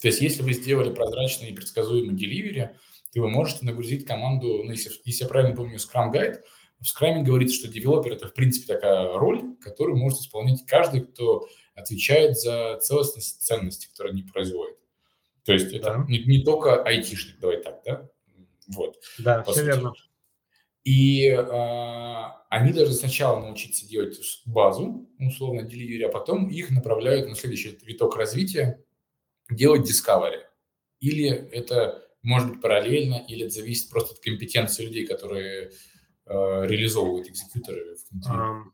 [0.00, 2.70] То есть если вы сделали прозрачный и предсказуемый delivery,
[3.12, 6.40] то вы можете нагрузить команду, ну, если, если я правильно помню Scrum Guide,
[6.80, 11.46] в Scrum говорится, что девелопер– это, в принципе, такая роль, которую может исполнять каждый, кто
[11.74, 14.76] отвечает за целостность ценности, которые они производят.
[15.44, 16.04] То есть это да.
[16.08, 18.08] не, не только айтишник, давай так, да?
[18.68, 18.96] Вот.
[19.18, 19.64] Да, все сути.
[19.64, 19.92] верно.
[20.84, 21.42] И э,
[22.48, 28.16] они должны сначала научиться делать базу, условно, delivery, а потом их направляют на следующий виток
[28.16, 28.84] развития,
[29.48, 30.42] делать discovery.
[31.00, 35.70] Или это может быть параллельно, или это зависит просто от компетенции людей, которые
[36.26, 37.96] э, реализовывают экзекьюторы?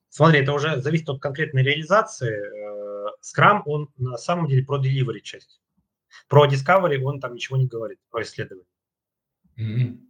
[0.09, 2.35] Смотри, это уже зависит от конкретной реализации.
[2.35, 5.61] Э, Scrum, он на самом деле про delivery часть.
[6.29, 8.67] Про discovery он там ничего не говорит, про исследование.
[9.59, 10.08] Mm-hmm.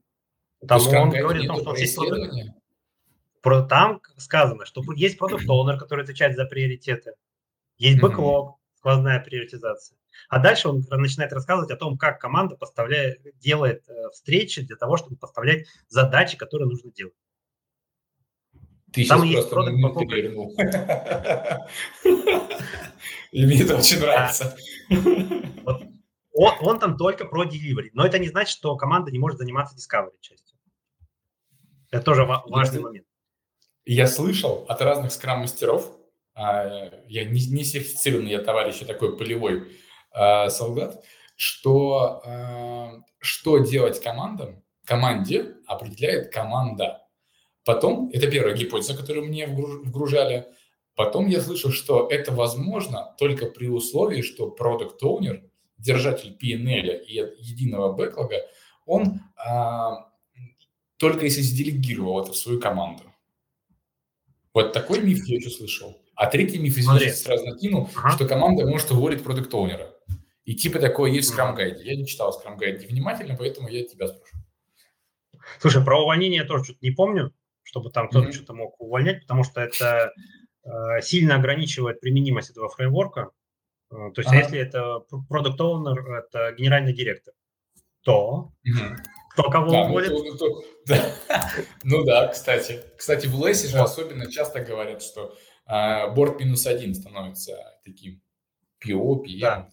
[0.66, 2.54] Там он говорит о том, что есть исследования.
[3.42, 7.12] Про, там сказано, что есть продукт owner, который отвечает за приоритеты.
[7.76, 9.96] Есть бэклог, сквозная приоритизация.
[10.28, 14.96] А дальше он начинает рассказывать о том, как команда поставляет, делает э, встречи для того,
[14.96, 17.14] чтобы поставлять задачи, которые нужно делать.
[18.92, 20.04] Ты Там есть продукт по
[23.30, 24.56] И мне это очень нравится.
[26.38, 27.90] Он, он там только про delivery.
[27.94, 30.56] Но это не значит, что команда не может заниматься discovery частью.
[31.90, 33.06] Это тоже важный момент.
[33.84, 35.90] Я слышал от разных скрам-мастеров,
[36.34, 39.72] а, я не, не сертифицированный, я товарищ, я такой полевой
[40.14, 41.02] э, солдат,
[41.34, 47.02] что э, что делать командам, команде определяет команда.
[47.64, 50.46] Потом, это первая гипотеза, которую мне вгружали,
[50.94, 55.47] потом я слышал, что это возможно только при условии, что продукт owner
[55.78, 58.36] держатель PNL и единого бэклога,
[58.86, 60.10] он а,
[60.96, 63.04] только если сделегировал это в свою команду.
[64.52, 66.02] Вот такой миф я еще слышал.
[66.14, 68.10] А третий миф, извините, сразу накинул, ага.
[68.10, 69.94] что команда может уволить продукт оунера
[70.44, 71.82] И типа такое есть в Guide.
[71.84, 74.36] Я не читал Guide внимательно, поэтому я тебя спрошу.
[75.60, 78.32] Слушай, про увольнение я тоже что-то не помню, чтобы там кто-то mm-hmm.
[78.32, 80.12] что-то мог увольнять, потому что это
[80.64, 80.68] э,
[81.02, 83.30] сильно ограничивает применимость этого фреймворка.
[83.90, 84.38] Э, то есть, ага.
[84.38, 87.34] если это продукт оунер это генеральный директор,
[88.02, 88.96] то угу.
[89.32, 90.10] кто кого да, уволит?
[90.10, 91.14] Ну, ну, да.
[91.84, 92.80] ну да, кстати.
[92.96, 95.34] Кстати, в Лесе же особенно часто говорят, что
[95.66, 98.20] а, борт минус один становится таким
[98.84, 99.40] PO, PM.
[99.40, 99.70] Да.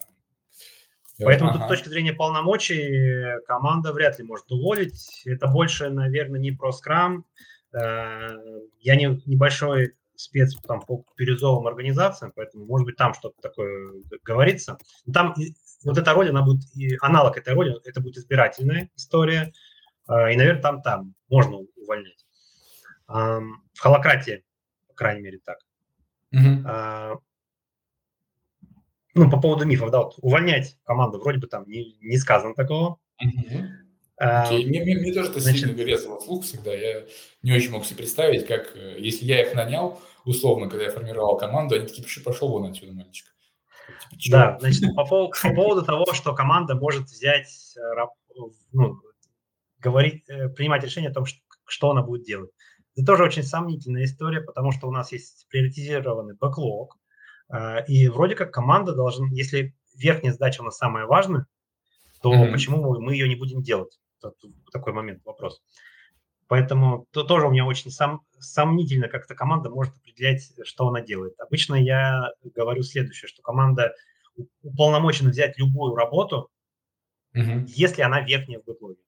[1.24, 1.60] Поэтому ага.
[1.60, 5.22] тут с точки зрения полномочий команда вряд ли может уволить.
[5.26, 7.26] Это больше, наверное, не про скрам,
[7.72, 8.38] э,
[8.80, 13.94] я не, небольшой спец там, по бирюзовым организациям, поэтому, может быть, там что-то такое
[14.24, 14.78] говорится.
[15.14, 15.36] Там
[15.84, 19.54] вот эта роль, она будет, и аналог этой роли, это будет избирательная история,
[20.08, 22.26] э, и, наверное, там, там можно увольнять.
[23.08, 24.44] В холократии,
[24.88, 25.60] по крайней мере, так.
[26.34, 27.20] Mm-hmm.
[29.14, 33.00] Ну, по поводу мифов, да, вот увольнять команду вроде бы там не, не сказано такого.
[33.24, 33.85] Mm-hmm.
[34.22, 34.66] Okay.
[34.66, 35.62] Мне, мне, мне тоже это Значит...
[35.62, 36.74] сильно резало слух всегда.
[36.74, 37.06] Я
[37.44, 41.38] не очень мог себе представить, как, э, если я их нанял, условно, когда я формировал
[41.38, 43.28] команду, они такие, пошел вон отсюда, мальчик.
[44.18, 48.42] Типа, да, значит, по поводу, по поводу того, что команда может взять, э,
[48.72, 49.02] ну,
[49.80, 52.52] говорить, э, принимать решение о том, что, что она будет делать.
[52.96, 56.98] Это тоже очень сомнительная история, потому что у нас есть приоритизированный бэклог,
[57.88, 61.46] и вроде как команда должна, если верхняя задача у нас самая важная,
[62.22, 62.52] то mm-hmm.
[62.54, 64.00] почему мы ее не будем делать?
[64.72, 65.62] Такой момент, вопрос.
[66.48, 71.02] Поэтому то тоже у меня очень сом, сомнительно, как эта команда может определять, что она
[71.02, 71.40] делает.
[71.40, 73.94] Обычно я говорю следующее, что команда
[74.62, 76.50] уполномочена взять любую работу,
[77.34, 77.66] угу.
[77.68, 79.00] если она верхняя в бэклоге.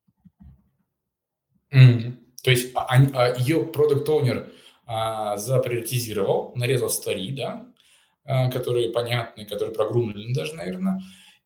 [1.72, 2.13] Угу.
[2.43, 4.51] То есть а, а, ее продукт оунер
[4.86, 7.68] а, заприоритизировал, нарезал стари, да,
[8.51, 11.01] которые понятны, которые прогрумлены даже, наверное,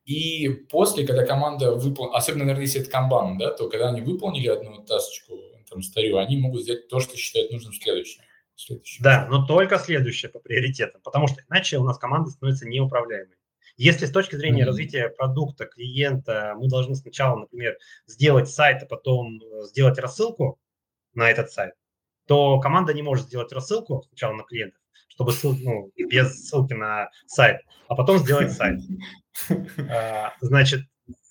[0.06, 4.48] и после, когда команда выполнила, особенно, наверное, если это камбан, да, то когда они выполнили
[4.48, 5.36] одну тасочку,
[5.70, 8.22] там, старью, они могут сделать то, что считают нужным следующим.
[8.56, 9.04] следующим.
[9.04, 13.38] Да, но только следующее по приоритетам, потому что иначе у нас команда становится неуправляемой.
[13.78, 14.66] Если с точки зрения mm-hmm.
[14.66, 20.60] развития продукта, клиента, мы должны сначала, например, сделать сайт, а потом э, сделать рассылку
[21.14, 21.74] на этот сайт,
[22.28, 24.81] то команда не может сделать рассылку сначала на клиентов,
[25.30, 28.80] чтобы ну, без ссылки на сайт, а потом сделать сайт.
[29.90, 30.82] А, значит,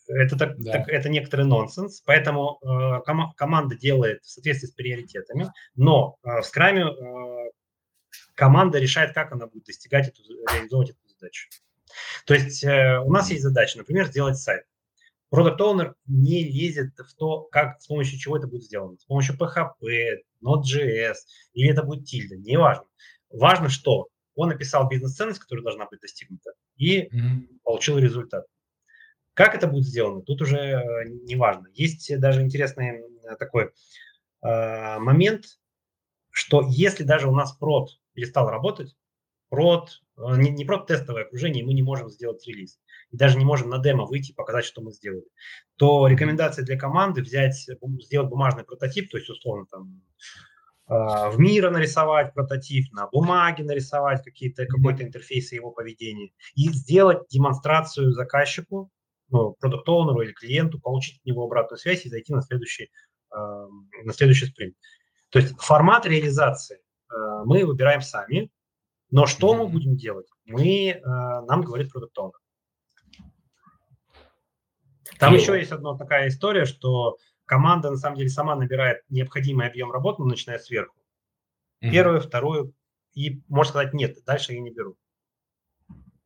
[0.08, 0.72] это, так, да.
[0.72, 6.40] так, это некоторый нонсенс, поэтому э, ком- команда делает в соответствии с приоритетами, но э,
[6.40, 7.50] в скраме э,
[8.34, 11.48] команда решает, как она будет достигать эту, реализовывать эту задачу.
[12.26, 14.64] То есть э, у нас есть задача, например, сделать сайт.
[15.32, 18.96] Product Owner не лезет в то, как, с помощью чего это будет сделано.
[18.98, 21.14] С помощью PHP, Node.js
[21.52, 22.84] или это будет тильда, неважно.
[23.30, 27.60] Важно, что он написал бизнес-ценность, которая должна быть достигнута, и mm-hmm.
[27.62, 28.46] получил результат.
[29.34, 31.68] Как это будет сделано, тут уже э, не важно.
[31.72, 33.04] Есть даже интересный
[33.38, 33.70] такой
[34.42, 35.44] э, момент,
[36.30, 38.96] что если даже у нас прод перестал работать,
[39.48, 43.44] прод, э, не, не прод тестовое окружение, мы не можем сделать релиз, и даже не
[43.44, 45.26] можем на демо выйти и показать, что мы сделали,
[45.76, 50.02] то рекомендация для команды взять, сделать бумажный прототип, то есть условно там
[50.90, 58.10] в мира нарисовать прототип, на бумаге нарисовать какие-то, какой-то интерфейс его поведения и сделать демонстрацию
[58.10, 58.90] заказчику,
[59.30, 62.90] ну, продукт или клиенту, получить от него обратную связь и зайти на следующий,
[63.32, 63.36] э,
[64.04, 64.74] на следующий спринт.
[65.28, 67.14] То есть формат реализации э,
[67.44, 68.50] мы выбираем сами,
[69.12, 72.16] но что мы будем делать, мы, э, нам говорит продукт
[75.20, 77.16] Там еще есть одна такая история, что
[77.50, 80.96] команда на самом деле сама набирает необходимый объем работы, начиная сверху.
[81.82, 81.90] Mm-hmm.
[81.90, 82.74] Первую, вторую,
[83.12, 84.96] и можно сказать нет, дальше я не беру.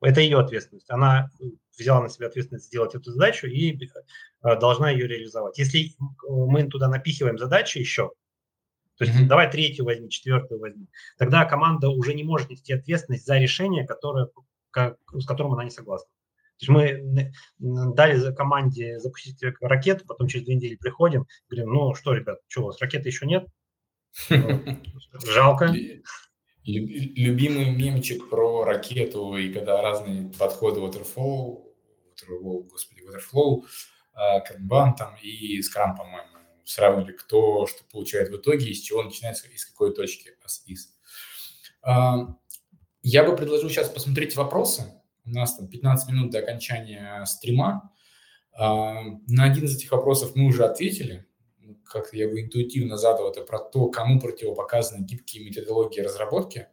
[0.02, 0.90] Это ее ответственность.
[0.90, 1.30] Она
[1.78, 5.56] взяла на себя ответственность сделать эту задачу и э, должна ее реализовать.
[5.56, 5.94] Если
[6.28, 8.12] мы туда напихиваем задачи еще,
[8.98, 9.26] то есть mm-hmm.
[9.26, 14.28] давай третью возьми, четвертую возьми, тогда команда уже не может нести ответственность за решение, которое,
[14.70, 16.10] как, с которым она не согласна.
[16.58, 22.14] То есть мы дали команде запустить ракету, потом через две недели приходим, говорим, ну что,
[22.14, 23.46] ребят, что, у вас ракеты еще нет?
[25.24, 25.72] Жалко.
[26.64, 31.62] Любимый мемчик про ракету и когда разные подходы waterflow,
[32.08, 33.64] waterflow господи, waterflow,
[34.46, 36.28] канбан там и скрам, по-моему,
[36.64, 40.30] сравнивали, кто что получает в итоге, из чего начинается, из какой точки.
[40.66, 40.94] Из.
[43.02, 44.84] Я бы предложил сейчас посмотреть вопросы,
[45.26, 47.92] у нас там 15 минут до окончания стрима.
[48.52, 51.26] А, на один из этих вопросов мы уже ответили.
[51.84, 56.68] Как я бы интуитивно задал это про то, кому противопоказаны гибкие методологии разработки.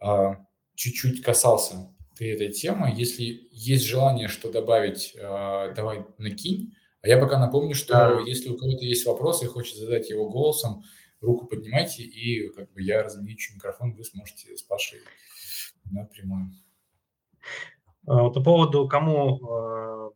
[0.00, 2.92] А, чуть-чуть касался ты этой темы.
[2.94, 6.74] Если есть желание что добавить, а, давай накинь.
[7.02, 8.20] А я пока напомню, что да.
[8.24, 10.84] если у кого-то есть вопрос и хочет задать его голосом,
[11.20, 15.00] руку поднимайте, и как бы я размечу микрофон, вы сможете с Пашей
[15.90, 16.52] напрямую.
[18.06, 20.10] А, по поводу, кому а,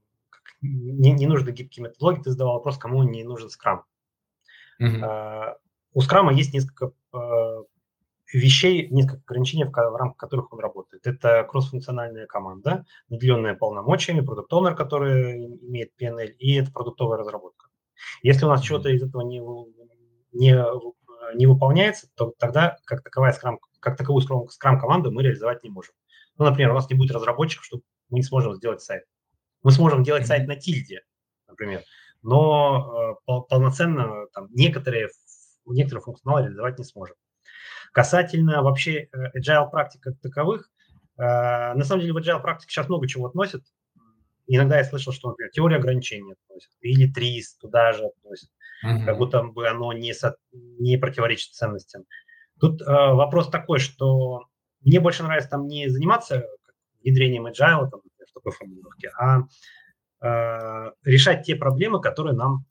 [0.60, 3.84] не, не нужны гибкие методологии, ты задавал вопрос, кому не нужен скрам.
[4.80, 5.54] Uh-huh.
[5.94, 6.92] У скрама есть несколько
[8.30, 11.06] вещей, несколько ограничений, в, в рамках которых он работает.
[11.06, 17.68] Это кроссфункциональная команда, наделенная полномочиями, продукт который имеет PNL, и это продуктовая разработка.
[18.22, 19.40] Если у нас что-то из этого не,
[20.32, 20.54] не
[21.34, 25.94] не выполняется, то тогда как, таковая скрам, как таковую скрам-команду мы реализовать не можем.
[26.38, 27.80] Ну, например, у нас не будет разработчиков, что
[28.10, 29.04] мы не сможем сделать сайт.
[29.62, 31.02] Мы сможем делать сайт на тильде,
[31.48, 31.82] например,
[32.22, 35.08] но э, полноценно там, некоторые,
[35.64, 37.16] некоторые функционалы реализовать не сможем.
[37.92, 40.70] Касательно вообще э, agile практик как таковых,
[41.18, 43.62] э, на самом деле в agile практике сейчас много чего относят.
[44.46, 48.50] Иногда я слышал, что, например, теория ограничений относят, или ТРИС туда же относят,
[48.84, 49.04] mm-hmm.
[49.04, 52.04] как будто бы оно не, со, не противоречит ценностям.
[52.60, 54.46] Тут э, вопрос такой, что
[54.86, 56.46] мне больше нравится там не заниматься
[57.02, 59.42] внедрением agile, там, в такой формулировке, а
[60.20, 62.64] э, решать те проблемы, которые нам,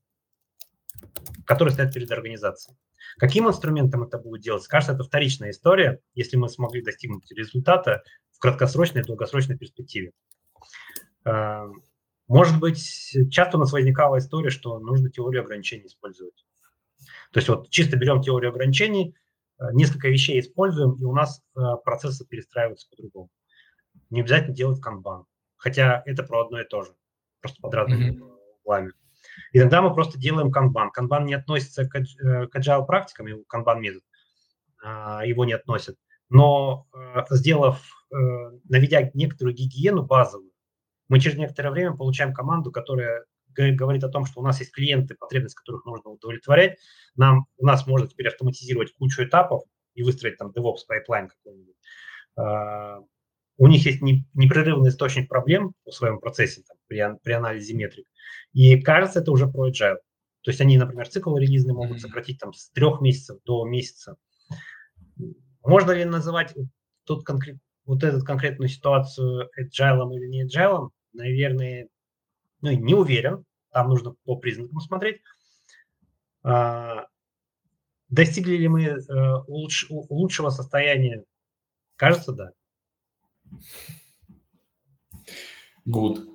[1.45, 2.77] которые стоят перед организацией.
[3.17, 4.65] Каким инструментом это будет делать?
[4.67, 10.11] Кажется, это вторичная история, если мы смогли достигнуть результата в краткосрочной и долгосрочной перспективе.
[11.25, 11.67] Э,
[12.27, 16.45] может быть, часто у нас возникала история, что нужно теорию ограничений использовать.
[17.31, 19.24] То есть вот чисто берем теорию ограничений, э,
[19.73, 23.29] несколько вещей используем, и у нас э, процессы перестраиваются по-другому.
[24.09, 25.25] Не обязательно делать канбан,
[25.55, 26.93] хотя это про одно и то же,
[27.41, 28.37] просто под разными mm-hmm.
[28.63, 28.91] углами.
[29.53, 30.91] Иногда мы просто делаем канбан.
[30.91, 34.03] Канбан не относится к, к agile практикам, его канбан метод,
[34.83, 35.97] а, его не относят.
[36.29, 36.87] Но
[37.29, 40.51] сделав, наведя некоторую гигиену базовую,
[41.07, 43.25] мы через некоторое время получаем команду, которая
[43.55, 46.77] говорит о том, что у нас есть клиенты, потребности которых нужно удовлетворять.
[47.15, 51.75] Нам, у нас можно теперь автоматизировать кучу этапов и выстроить там DevOps pipeline какой-нибудь.
[52.37, 53.05] Uh,
[53.57, 58.05] у них есть не, непрерывный источник проблем в своем процессе там, при, при анализе метрик.
[58.51, 59.99] И кажется, это уже про agile.
[60.41, 64.17] То есть они, например, цикл релизный могут сократить там, с трех месяцев до месяца.
[65.63, 66.53] Можно ли называть
[67.05, 70.89] тот конкрет, вот эту конкретную ситуацию agile или не agile?
[71.15, 71.87] наверное,
[72.71, 75.21] ну, не уверен, там нужно по признакам смотреть.
[76.43, 77.07] А,
[78.09, 78.99] достигли ли мы э,
[79.47, 81.23] луч, лучшего состояния?
[81.95, 82.51] Кажется, да.
[85.87, 86.27] Good.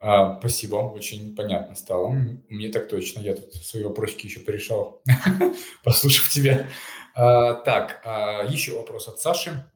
[0.00, 2.10] А, спасибо, очень понятно стало.
[2.48, 5.02] Мне так точно, я тут свои вопросики еще порешал,
[5.84, 6.68] послушав тебя.
[7.14, 9.70] А, так, а, еще вопрос от Саши.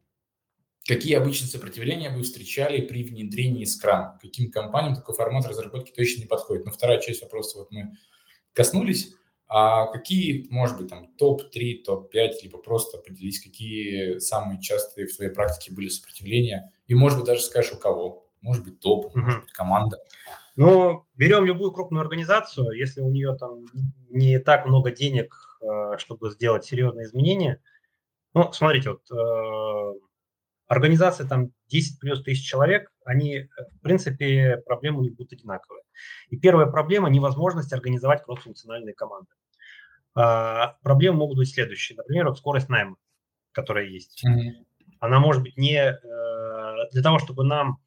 [0.88, 4.12] Какие обычные сопротивления вы встречали при внедрении Scrum?
[4.22, 6.64] Каким компаниям такой формат разработки точно не подходит?
[6.64, 7.92] Ну, вторая часть вопроса вот мы
[8.54, 9.14] коснулись.
[9.48, 15.30] А какие, может быть, там топ-3, топ-5, либо просто поделись, какие самые частые в своей
[15.30, 16.72] практике были сопротивления?
[16.86, 18.26] И, может быть, даже скажешь, у кого?
[18.40, 19.18] Может быть, топ, угу.
[19.18, 19.98] может быть, команда.
[20.56, 23.66] Ну, берем любую крупную организацию, если у нее там
[24.08, 27.60] не так много денег, э, чтобы сделать серьезные изменения.
[28.32, 29.98] Ну, смотрите, вот э,
[30.68, 33.48] Организация там 10 плюс тысяч человек, они, э,
[33.78, 35.82] в принципе, проблемы не будут одинаковые.
[36.28, 39.30] И первая проблема– невозможность организовать кроссфункциональные команды.
[40.14, 41.96] А, проблемы могут быть следующие.
[41.96, 42.96] Например, вот скорость найма,
[43.52, 44.22] которая есть.
[44.24, 44.66] Mm-hmm.
[45.00, 47.78] Она может быть не э, для того, чтобы нам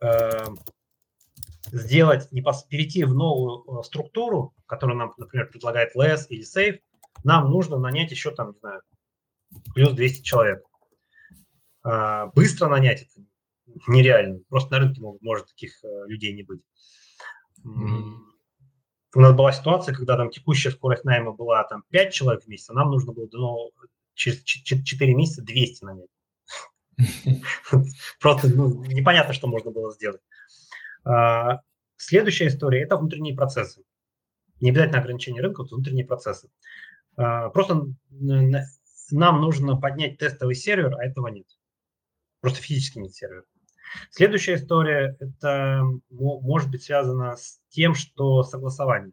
[0.00, 0.28] э,
[1.66, 6.80] сделать, не пос, перейти в новую структуру, которую нам, например, предлагает LS или Safe,
[7.24, 8.82] нам нужно нанять еще там, не знаю,
[9.74, 10.64] плюс 200 человек.
[11.82, 13.26] А, быстро нанять это
[13.86, 14.40] нереально.
[14.48, 16.62] Просто на рынке может, может таких э, людей не быть.
[17.64, 18.32] Mm-hmm.
[19.14, 22.70] У нас была ситуация, когда там текущая скорость найма была там 5 человек в месяц,
[22.70, 23.70] а нам нужно было ну,
[24.14, 26.08] через 4 месяца 200 нанять.
[28.20, 30.20] Просто ну, непонятно, что можно было сделать.
[31.04, 31.60] А,
[31.96, 33.82] следующая история– это внутренние процессы.
[34.60, 36.48] Не обязательно ограничение рынка, это внутренние процессы.
[37.16, 37.86] А, просто
[39.10, 41.46] нам нужно поднять тестовый сервер, а этого нет.
[42.42, 43.44] Просто физически нет сервера.
[44.10, 49.12] Следующая история, это может быть связано с тем, что согласование.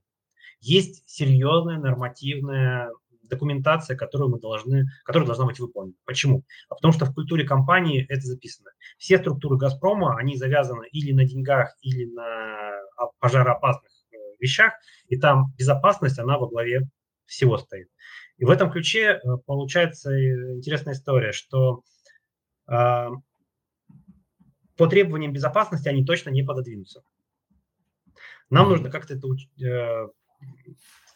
[0.61, 2.89] Есть серьезная нормативная
[3.21, 5.95] документация, которую мы должны, которая должна быть выполнена.
[6.05, 6.43] Почему?
[6.69, 8.71] А потому что в культуре компании это записано.
[8.97, 12.79] Все структуры Газпрома, они завязаны или на деньгах, или на
[13.19, 14.73] пожароопасных э, вещах,
[15.07, 16.89] и там безопасность, она во главе
[17.25, 17.89] всего стоит.
[18.37, 21.83] И в этом ключе э, получается э, интересная история, что
[24.79, 27.03] по требованиям безопасности они точно не пододвинутся.
[28.49, 29.27] Нам нужно как-то это
[29.61, 30.07] э,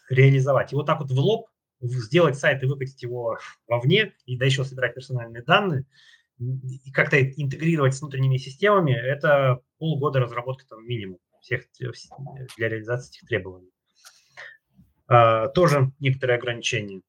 [0.08, 0.72] реализовать.
[0.72, 1.48] И вот так вот в лоб
[1.80, 3.38] сделать сайт и выкатить его
[3.68, 5.84] вовне, и да еще собирать персональные данные,
[6.38, 11.66] и как-то интегрировать с внутренними системами, это полгода разработки там минимум всех
[12.56, 13.70] для реализации этих требований.
[15.06, 17.02] А, тоже некоторые ограничения.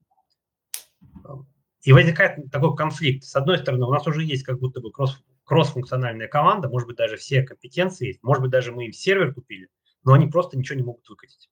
[1.86, 3.24] И возникает такой конфликт.
[3.24, 6.98] С одной стороны, у нас уже есть как будто бы кросс, кросс-функциональная команда, может быть,
[6.98, 9.70] даже все компетенции есть, может быть, даже мы им сервер купили,
[10.04, 11.52] но они просто ничего не могут выкатить.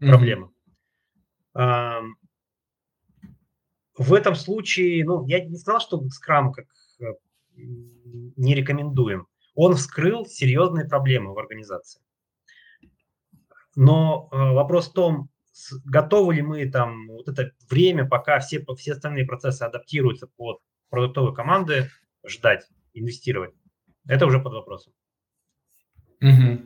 [0.00, 0.08] Mm-hmm.
[0.08, 0.50] Проблема.
[3.98, 6.66] в этом случае, ну, я не сказал, что Scrum как
[7.00, 7.04] э,
[7.54, 9.28] не рекомендуем.
[9.54, 12.00] Он вскрыл серьезные проблемы в организации.
[13.76, 15.28] Но э, вопрос в том,
[15.84, 21.34] готовы ли мы там вот это время, пока все, все остальные процессы адаптируются под продуктовые
[21.34, 21.90] команды,
[22.26, 23.54] ждать, инвестировать.
[24.06, 24.92] Это уже под вопросом.
[26.20, 26.60] Угу.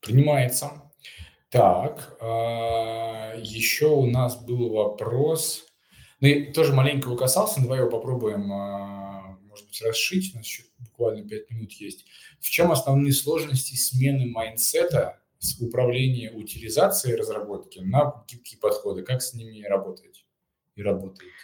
[0.00, 0.70] Принимается.
[1.50, 5.66] Так, а, еще у нас был вопрос.
[6.20, 10.34] Ну, и тоже маленько его касался, давай его попробуем, а, может быть, расшить.
[10.34, 12.06] У нас еще буквально 5 минут есть.
[12.40, 15.21] В чем основные сложности смены mindset а
[15.60, 19.02] управления утилизацией разработки на гибкие подходы?
[19.02, 20.26] Как с ними работать
[20.74, 21.34] и работаете?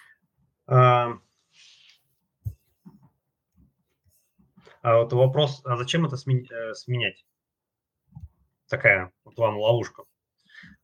[0.66, 1.14] А,
[4.82, 7.24] а вот вопрос, а зачем это э, сменять?
[8.68, 10.04] Такая вот вам ловушка.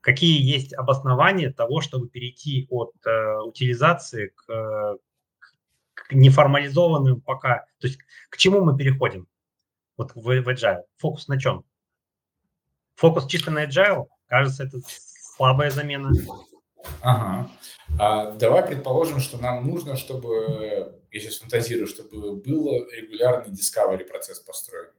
[0.00, 4.98] Какие есть обоснования того, чтобы перейти от э, утилизации к,
[5.94, 7.98] к неформализованным пока, то есть
[8.30, 9.28] к чему мы переходим
[9.96, 10.82] вот в, в Agile?
[10.96, 11.64] Фокус на чем?
[12.96, 14.78] Фокус чисто на agile, кажется, это
[15.36, 16.10] слабая замена.
[17.02, 17.50] Ага.
[17.98, 24.40] А давай предположим, что нам нужно, чтобы, я сейчас фантазирую, чтобы был регулярный discovery процесс
[24.40, 24.90] построен,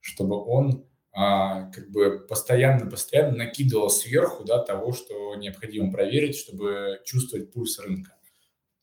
[0.00, 7.52] чтобы он а, как бы постоянно-постоянно накидывал сверху да, того, что необходимо проверить, чтобы чувствовать
[7.52, 8.12] пульс рынка.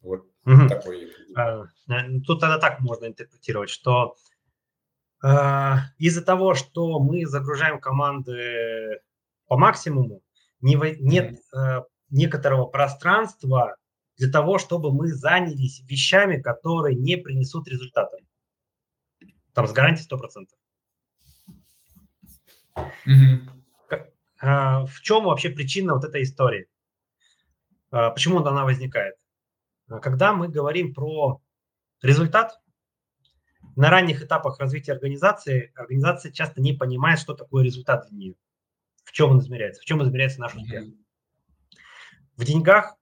[0.01, 0.67] Вот угу.
[0.67, 1.11] такой.
[1.35, 1.63] А,
[2.25, 4.15] тут тогда так можно интерпретировать, что
[5.23, 9.01] из-за того, что мы загружаем команды
[9.47, 10.21] по максимуму,
[10.61, 13.77] не, нет э, некоторого пространства
[14.17, 18.17] для того, чтобы мы занялись вещами, которые не принесут результата.
[19.53, 20.47] Там с гарантией 100%.
[23.07, 24.85] Mm-hmm.
[24.85, 26.67] В чем вообще причина вот этой истории?
[27.91, 29.15] А, почему она возникает?
[29.87, 31.41] Когда мы говорим про
[32.01, 32.59] результат,
[33.77, 38.35] на ранних этапах развития организации организация часто не понимает, что такое результат для нее,
[39.03, 40.85] в чем он измеряется, в чем измеряется наш успех.
[42.35, 42.95] В деньгах,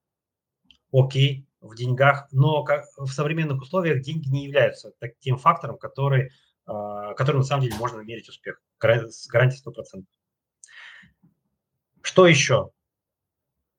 [0.92, 6.32] окей, в деньгах, но как, в современных условиях деньги не являются таким фактором, который,
[6.68, 10.04] э, который на самом деле можно мерить успех с гарантией 100%.
[12.02, 12.72] Что еще?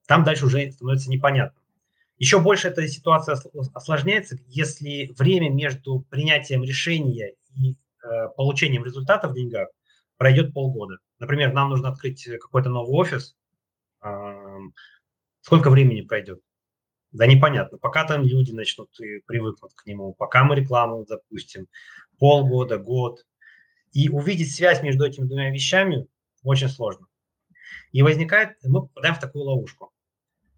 [0.07, 1.56] Там дальше уже становится непонятно.
[2.17, 3.37] Еще больше эта ситуация
[3.73, 9.69] осложняется, если время между принятием решения и э, получением результата в деньгах
[10.17, 10.97] пройдет полгода.
[11.19, 13.35] Например, нам нужно открыть какой-то новый офис.
[14.03, 14.57] Э,
[15.41, 16.41] сколько времени пройдет?
[17.11, 17.77] Да непонятно.
[17.77, 21.67] Пока там люди начнут и привыкнут к нему, пока мы рекламу запустим,
[22.17, 23.25] полгода, год.
[23.93, 26.07] И увидеть связь между этими двумя вещами
[26.43, 27.05] очень сложно.
[27.91, 29.91] И возникает, мы попадаем в такую ловушку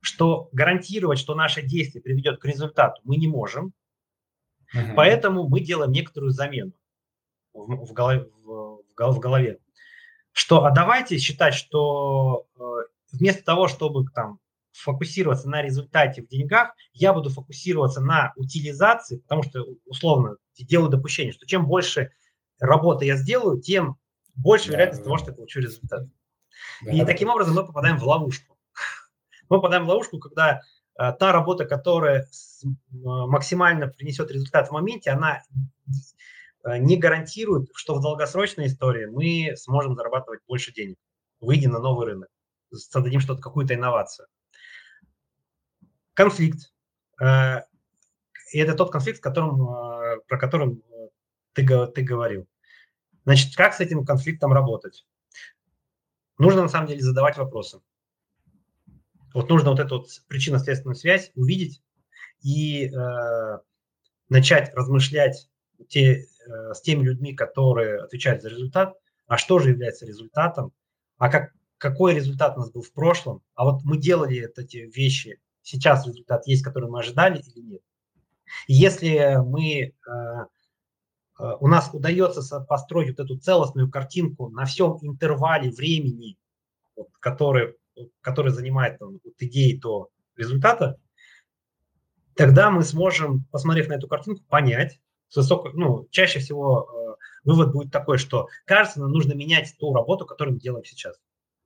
[0.02, 3.74] что гарантировать, что наше действие приведет к результату, мы не можем.
[4.74, 4.94] Угу.
[4.96, 6.74] Поэтому мы делаем некоторую замену
[7.54, 9.60] в, в, голове, в, в голове.
[10.32, 12.62] Что, а давайте считать, что э,
[13.12, 14.40] вместо того, чтобы там
[14.72, 21.34] фокусироваться на результате в деньгах, я буду фокусироваться на утилизации, потому что, условно, делаю допущение,
[21.34, 22.12] что чем больше
[22.60, 23.98] работы я сделаю, тем
[24.36, 25.06] больше да, вероятность да.
[25.06, 26.08] того, что я получу результат.
[26.84, 27.06] Да, и да.
[27.06, 28.59] таким образом мы попадаем в ловушку
[29.50, 30.62] мы попадаем в ловушку, когда
[30.98, 32.28] э, та работа, которая
[32.92, 35.42] максимально принесет результат в моменте, она
[36.64, 40.98] э, не гарантирует, что в долгосрочной истории мы сможем зарабатывать больше денег,
[41.42, 42.30] выйдя на новый рынок,
[42.72, 44.28] создадим что-то, какую-то инновацию.
[46.14, 46.72] Конфликт.
[47.22, 47.64] Э,
[48.54, 49.68] и это тот конфликт, которым,
[50.28, 50.82] про который
[51.54, 52.48] ты, ты говорил.
[53.26, 55.06] Значит, как с этим конфликтом работать?
[56.40, 57.80] Нужно на самом деле задавать вопросы.
[59.34, 61.82] Вот нужно вот эту вот причинно-следственную связь увидеть
[62.42, 63.60] и э,
[64.30, 65.50] начать размышлять
[65.88, 68.96] те, э, с теми людьми, которые отвечают за результат,
[69.28, 70.74] а что же является результатом,
[71.18, 74.78] а как, какой результат у нас был в прошлом, а вот мы делали вот эти
[74.78, 77.82] вещи, сейчас результат есть, который мы ожидали или нет.
[78.68, 79.92] И если мы, э,
[81.40, 86.38] э, у нас удается построить вот эту целостную картинку на всем интервале времени,
[86.96, 87.76] вот, который
[88.22, 91.00] который занимает там, от идеи до результата,
[92.36, 95.00] тогда мы сможем, посмотрев на эту картинку, понять,
[95.36, 100.26] высоко, ну, чаще всего э, вывод будет такой, что кажется, нам нужно менять ту работу,
[100.26, 101.18] которую мы делаем сейчас.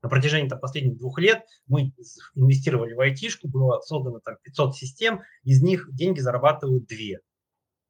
[0.01, 1.93] На протяжении там, последних двух лет мы
[2.35, 7.21] инвестировали в айтишку, было создано там 500 систем, из них деньги зарабатывают две.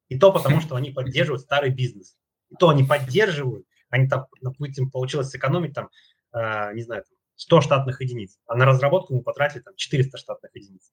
[0.09, 2.15] И то потому, что они поддерживают старый бизнес.
[2.51, 5.89] И то они поддерживают, они там, допустим, получилось сэкономить там,
[6.33, 7.03] э, не знаю,
[7.35, 10.91] 100 штатных единиц, а на разработку мы потратили там 400 штатных единиц.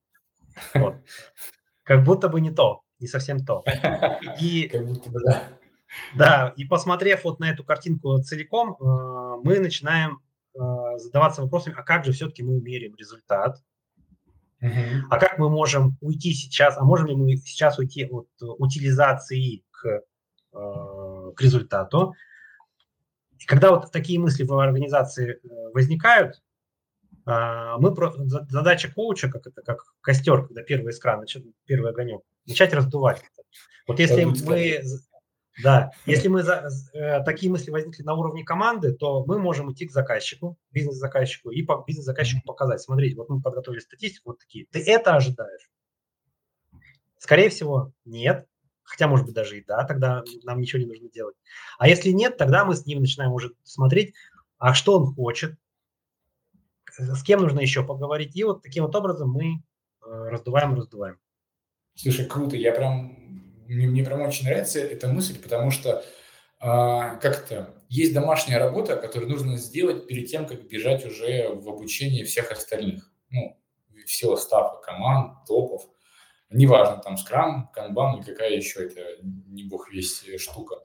[0.74, 0.96] Вот.
[1.82, 3.64] Как будто бы не то, не совсем то.
[4.40, 5.42] И, как будто бы, да.
[6.14, 10.20] Да, и посмотрев вот на эту картинку целиком, э, мы начинаем
[10.54, 10.58] э,
[10.98, 13.60] задаваться вопросами, а как же все-таки мы меряем результат?
[14.62, 15.00] Uh-huh.
[15.10, 20.02] А как мы можем уйти сейчас, а можем ли мы сейчас уйти от утилизации к,
[20.52, 22.14] э, к результату?
[23.40, 25.40] И когда вот такие мысли в организации
[25.72, 26.42] возникают,
[27.26, 27.94] мы
[28.48, 31.24] задача коуча, как это, как костер, когда первый экран,
[31.64, 33.22] первый огонек, начать раздувать.
[33.86, 34.82] Вот если мы
[35.62, 39.86] да, если мы за, э, такие мысли возникли на уровне команды, то мы можем идти
[39.86, 44.80] к заказчику, бизнес-заказчику, и по бизнес-заказчику показать, смотрите, вот мы подготовили статистику, вот такие, ты
[44.80, 45.70] это ожидаешь?
[47.18, 48.46] Скорее всего, нет,
[48.90, 51.36] хотя, может быть, даже и да, тогда нам ничего не нужно делать.
[51.78, 54.14] А если нет, тогда мы с ним начинаем уже смотреть,
[54.58, 55.54] а что он хочет,
[56.98, 59.62] с кем нужно еще поговорить, и вот таким вот образом мы
[60.04, 61.18] э, раздуваем, раздуваем.
[61.94, 63.16] Слушай, круто, я прям
[63.66, 66.04] мне, мне прям очень нравится эта мысль, потому что
[66.58, 72.24] а, как-то есть домашняя работа, которую нужно сделать перед тем, как бежать уже в обучение
[72.24, 73.10] всех остальных.
[73.30, 73.56] Ну,
[74.06, 75.88] всего стафа, команд, топов.
[76.50, 80.76] Неважно, там, скрам, канбан или какая еще это, не бог весь штука.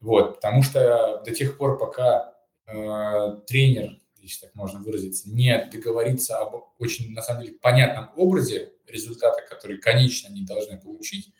[0.00, 2.34] Вот, потому что до тех пор, пока
[2.66, 8.72] э, тренер, если так можно выразиться, не договорится об очень, на самом деле, понятном образе
[8.86, 11.32] результата, который, конечно, они должны получить,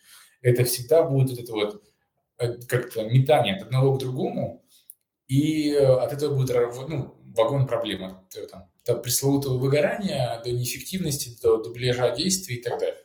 [0.43, 1.83] это всегда будет вот это вот
[2.39, 4.65] э, как-то метание от одного к другому,
[5.27, 6.55] и э, от этого будет
[6.89, 12.63] ну, вагон проблем, от э, там, до пресловутого выгорания, до неэффективности, до дубляжа действий и
[12.63, 13.05] так далее.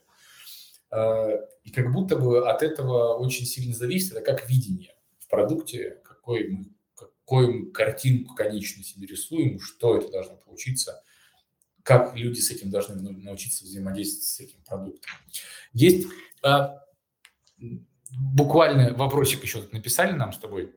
[1.63, 6.47] И как будто бы от этого очень сильно зависит, это как видение в продукте, какой
[6.49, 6.65] мы,
[6.95, 11.03] какую мы картинку конечную себе рисуем, что это должно получиться,
[11.81, 15.11] как люди с этим должны научиться взаимодействовать с этим продуктом.
[15.73, 16.07] Есть
[16.43, 16.83] а,
[18.11, 20.73] буквально вопросик еще написали нам с тобой.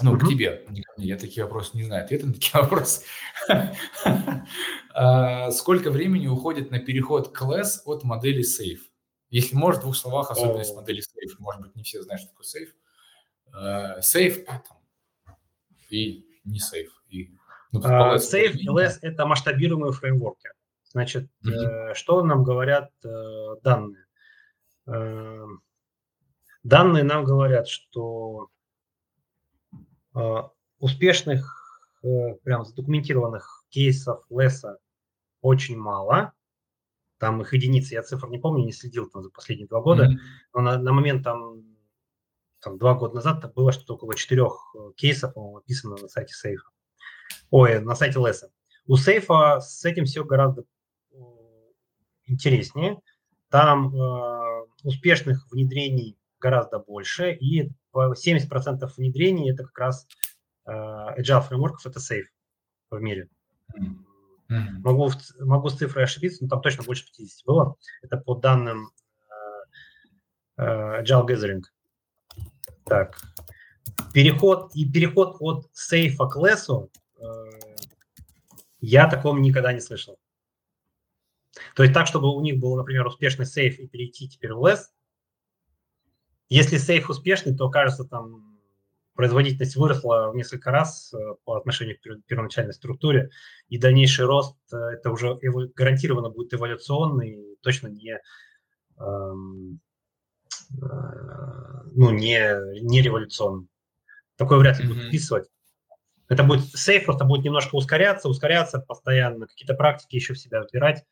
[0.00, 0.18] Ну, mm-hmm.
[0.18, 1.08] к тебе, не ко мне.
[1.08, 2.04] Я такие вопросы не знаю.
[2.04, 3.04] Ответы на такие вопросы.
[5.00, 8.80] А, сколько времени уходит на переход к LESS от модели Safe?
[9.30, 11.34] Если можешь, в двух словах особенность модели Safe.
[11.38, 12.72] Может быть, не все знают, что такое Safe.
[13.52, 14.46] А, safe
[15.90, 16.90] и не Safe.
[17.08, 17.30] И,
[17.72, 20.50] ну, uh, safe и LESS– это масштабируемые фреймворки.
[20.84, 21.94] Значит, mm-hmm.
[21.94, 24.06] что нам говорят э, данные?
[24.86, 25.44] Э,
[26.68, 28.50] Данные нам говорят, что
[30.14, 30.42] э,
[30.80, 34.78] успешных, э, прям задокументированных кейсов леса
[35.40, 36.32] очень мало.
[37.18, 40.04] Там их единицы, я цифр не помню, не следил там за последние два года.
[40.06, 40.18] Mm-hmm.
[40.54, 41.64] Но на, на момент там,
[42.60, 46.34] там два года назад там было что-то около четырех э, кейсов, по-моему, описано на сайте
[46.34, 46.68] сейфа.
[47.50, 48.50] Ой, на сайте леса.
[48.86, 50.62] У сейфа с этим все гораздо
[51.10, 51.16] э,
[52.26, 53.00] интереснее.
[53.48, 60.06] Там э, успешных внедрений гораздо больше, и 70% внедрений это как раз
[60.66, 62.26] э, agile фреймворков, это safe
[62.90, 63.28] в мире.
[63.76, 64.07] Mm-hmm.
[64.48, 67.76] Могу, могу с цифрой ошибиться, но там точно больше 50 было.
[68.02, 68.90] Это по данным
[70.56, 71.62] э, э, Agile Gathering.
[72.84, 73.20] Так.
[74.14, 77.24] Переход и переход от сейфа к лесу э,
[78.80, 80.18] я таком никогда не слышал.
[81.74, 84.92] То есть так, чтобы у них был, например, успешный сейф и перейти теперь в лес,
[86.48, 88.57] если сейф успешный, то, кажется, там
[89.18, 93.30] производительность выросла в несколько раз э, по отношению к первоначальной структуре,
[93.68, 95.34] и дальнейший рост э, это уже
[95.74, 98.20] гарантированно будет эволюционный, точно не,
[99.00, 99.80] эм,
[100.70, 100.84] э,
[101.96, 103.66] ну, не, не революционный.
[104.36, 104.88] Такое вряд ли mm-hmm.
[104.94, 105.48] будет вписывать.
[106.28, 111.04] Это будет сейф, просто будет немножко ускоряться, ускоряться постоянно, какие-то практики еще в себя выбирать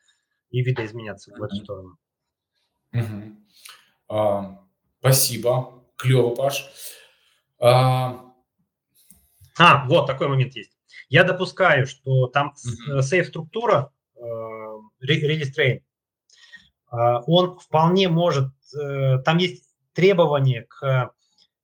[0.51, 1.39] и видоизменяться mm-hmm.
[1.39, 1.99] в эту сторону.
[2.93, 3.37] Mm-hmm.
[4.11, 4.57] Uh...
[5.01, 5.85] Спасибо.
[5.97, 6.71] Клево, Паш.
[7.59, 8.33] А...
[9.59, 10.73] а, вот такой момент есть.
[11.09, 13.03] Я допускаю, что там uh-huh.
[13.03, 15.81] сейф-структура, э, э,
[17.27, 21.13] он вполне может, э, там есть требования к,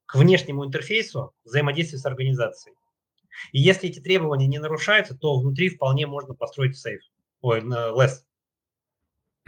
[0.07, 2.77] к внешнему интерфейсу взаимодействия с организацией.
[3.51, 7.03] И если эти требования не нарушаются, то внутри вполне можно построить сейф,
[7.41, 8.23] ой, less.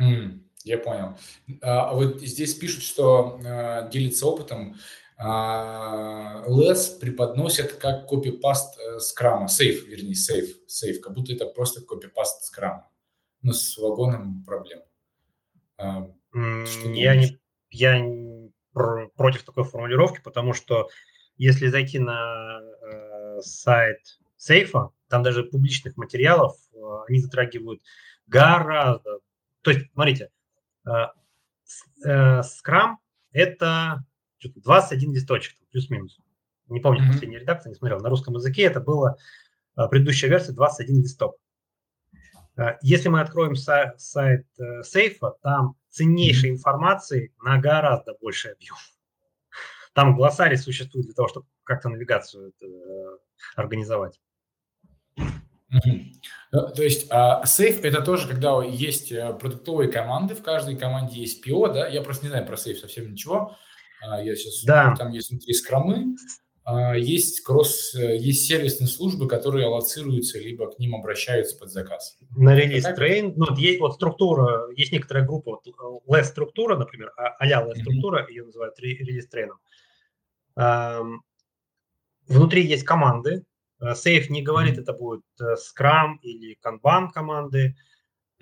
[0.00, 0.40] Mm.
[0.64, 1.18] Я понял.
[1.60, 4.76] А, а вот здесь пишут, что а, делится опытом.
[5.18, 12.44] Less преподносят как копипаст э, скрама, сейф, вернее, сейф, сейф, как будто это просто копипаст
[12.44, 12.90] скрама.
[13.42, 14.82] Но с вагоном проблем.
[16.94, 17.38] я не,
[17.70, 18.00] я
[18.72, 20.88] против такой формулировки, потому что
[21.36, 27.82] если зайти на э, сайт сейфа, там даже публичных материалов, э, они затрагивают
[28.26, 29.20] гораздо.
[29.62, 30.30] То есть, смотрите,
[32.04, 32.96] Scrum–
[33.32, 34.04] это
[34.54, 36.18] 21 листочек, плюс-минус.
[36.68, 37.12] Не помню, mm-hmm.
[37.12, 38.00] последняя редакция, не смотрел.
[38.00, 39.16] На русском языке это была
[39.90, 41.36] предыдущая версия 21 листок.
[42.82, 44.46] Если мы откроем сайт, сайт
[44.82, 48.76] сейфа, там ценнейшей информации на гораздо больший объем.
[49.94, 52.66] Там глоссарий существует для того, чтобы как-то навигацию это,
[53.56, 54.20] организовать.
[56.50, 61.44] То есть а, сейф это тоже, когда есть э, продуктовые команды, в каждой команде есть
[61.44, 61.88] PO, да?
[61.88, 63.56] Я просто не знаю про сейф совсем ничего.
[64.08, 64.94] А, я сейчас да.
[64.96, 66.16] там есть внутри скромы,
[66.64, 72.16] а, есть кросс, э, есть сервисные службы, которые аллоцируются, либо к ним обращаются под заказ.
[72.36, 75.66] На релиз трейн, ну, есть вот структура, есть некоторая группа, вот
[76.08, 78.30] less э, структура, например, а-ля less структура, mm-hmm.
[78.30, 79.58] ее называют релиз трейном.
[82.26, 83.44] Внутри есть команды,
[83.94, 84.82] Сейф не говорит, mm-hmm.
[84.82, 87.76] это будет Scrum или Kanban команды.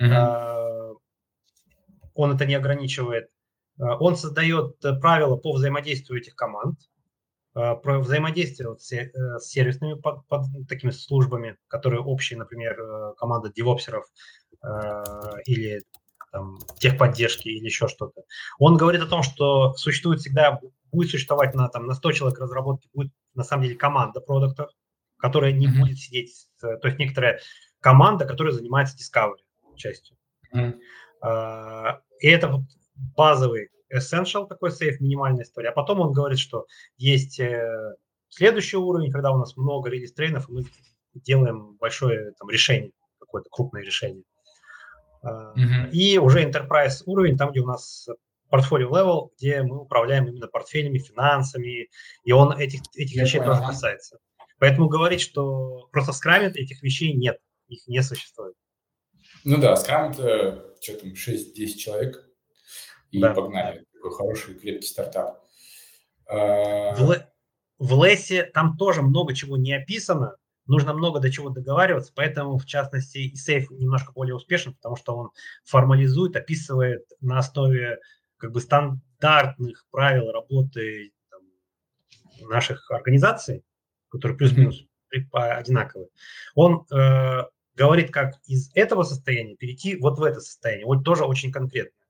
[0.01, 0.97] Mm-hmm.
[2.15, 3.29] Он это не ограничивает.
[3.79, 6.79] Он создает правила по взаимодействию этих команд,
[7.53, 13.53] про взаимодействие с, э, с сервисными под, под такими службами, которые общие, например, э, команда
[13.53, 14.07] девопсеров
[15.45, 15.83] или
[16.31, 18.23] там, техподдержки или еще что-то.
[18.59, 20.61] Он говорит о том, что существует всегда,
[20.93, 24.71] будет существовать на, там, на 100 человек разработки, будет на самом деле команда продуктов,
[25.19, 25.81] которая не mm-hmm.
[25.81, 27.41] будет сидеть, то есть некоторая
[27.81, 29.43] команда, которая занимается discovery
[29.77, 30.17] частью.
[30.55, 30.79] Mm-hmm.
[32.21, 32.63] И это вот
[33.17, 35.71] базовый essential такой сейф, минимальная история.
[35.71, 37.95] А потом он говорит, что есть э,
[38.29, 40.65] следующий уровень, когда у нас много релиз-трейнов, и мы
[41.15, 44.25] делаем большое там, решение, какое-то крупное решение.
[45.25, 45.91] Mm-hmm.
[45.93, 48.09] И уже enterprise уровень, там, где у нас
[48.49, 51.89] портфолио level, где мы управляем именно портфелями, финансами,
[52.25, 54.19] и он этих, этих вещей тоже касается.
[54.59, 57.39] Поэтому говорить, что просто в скраме этих вещей нет,
[57.69, 58.55] их не существует.
[59.45, 62.29] Ну да, скрам это что там, 6-10 человек,
[63.13, 63.33] и да.
[63.35, 63.87] погнали.
[63.93, 65.41] Такой хороший, крепкий стартап.
[66.27, 67.25] А, в,
[67.79, 70.37] в Лесе там тоже много чего не описано,
[70.67, 75.17] нужно много до чего договариваться, поэтому, в частности, и сейф немножко более успешен, потому что
[75.17, 75.31] он
[75.65, 78.01] формализует, описывает на основе
[78.39, 83.63] как бы стандартных правил работы там, наших организаций,
[84.09, 84.85] которые плюс-минус
[85.33, 86.09] одинаковые,
[86.55, 87.43] он э,
[87.75, 90.87] говорит, как из этого состояния перейти вот в это состояние.
[90.87, 92.02] Вот тоже очень конкретно.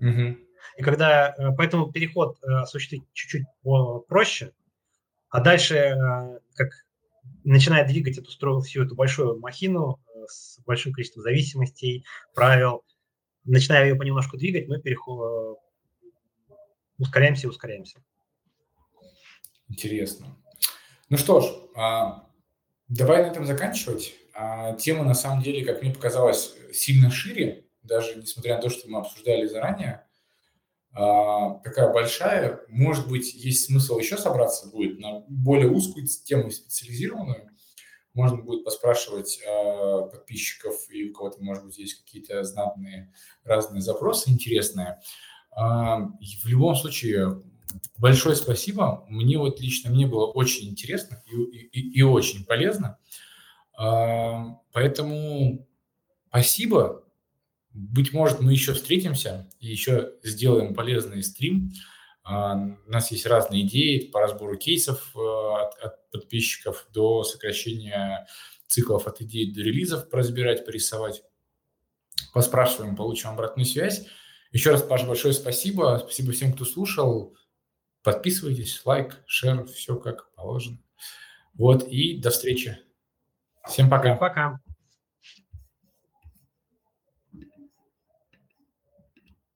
[0.00, 0.36] Mm-hmm.
[0.76, 3.46] И когда, э, поэтому переход э, осуществить чуть-чуть
[4.08, 4.52] проще,
[5.28, 6.70] а дальше, э, как
[7.44, 12.84] начинает двигать эту строю, всю эту большую махину с большим количеством зависимостей, правил,
[13.44, 15.58] начиная ее понемножку двигать, мы переход,
[16.98, 17.98] ускоряемся и ускоряемся.
[19.68, 20.36] Интересно.
[21.08, 21.46] Ну что ж,
[21.76, 22.28] а,
[22.88, 24.14] давай на этом заканчивать.
[24.34, 28.88] А, тема, на самом деле, как мне показалось, сильно шире, даже несмотря на то, что
[28.88, 30.06] мы обсуждали заранее.
[30.92, 32.60] А, такая большая.
[32.68, 37.50] Может быть, есть смысл еще собраться будет на более узкую тему, специализированную.
[38.12, 39.40] Можно будет поспрашивать
[40.10, 43.12] подписчиков, и у кого-то, может быть, есть какие-то знатные
[43.44, 44.98] разные запросы интересные.
[45.54, 47.40] В любом случае,
[47.98, 49.04] большое спасибо.
[49.08, 52.98] Мне вот лично мне было очень интересно и, и, и очень полезно.
[53.76, 55.66] А, поэтому
[56.28, 57.04] спасибо.
[57.72, 61.72] Быть может, мы еще встретимся и еще сделаем полезный стрим.
[62.22, 68.26] А, у нас есть разные идеи по разбору кейсов а, от, от подписчиков до сокращения
[68.66, 71.22] циклов от идей до релизов поразбирать, порисовать.
[72.32, 74.06] Поспрашиваем, получим обратную связь.
[74.52, 76.00] Еще раз, Паш, большое спасибо.
[76.02, 77.36] Спасибо всем, кто слушал.
[78.02, 80.78] Подписывайтесь, лайк, шер, все как положено.
[81.54, 82.78] Вот, и до встречи.
[83.68, 84.16] Всем пока.
[84.16, 84.60] Пока.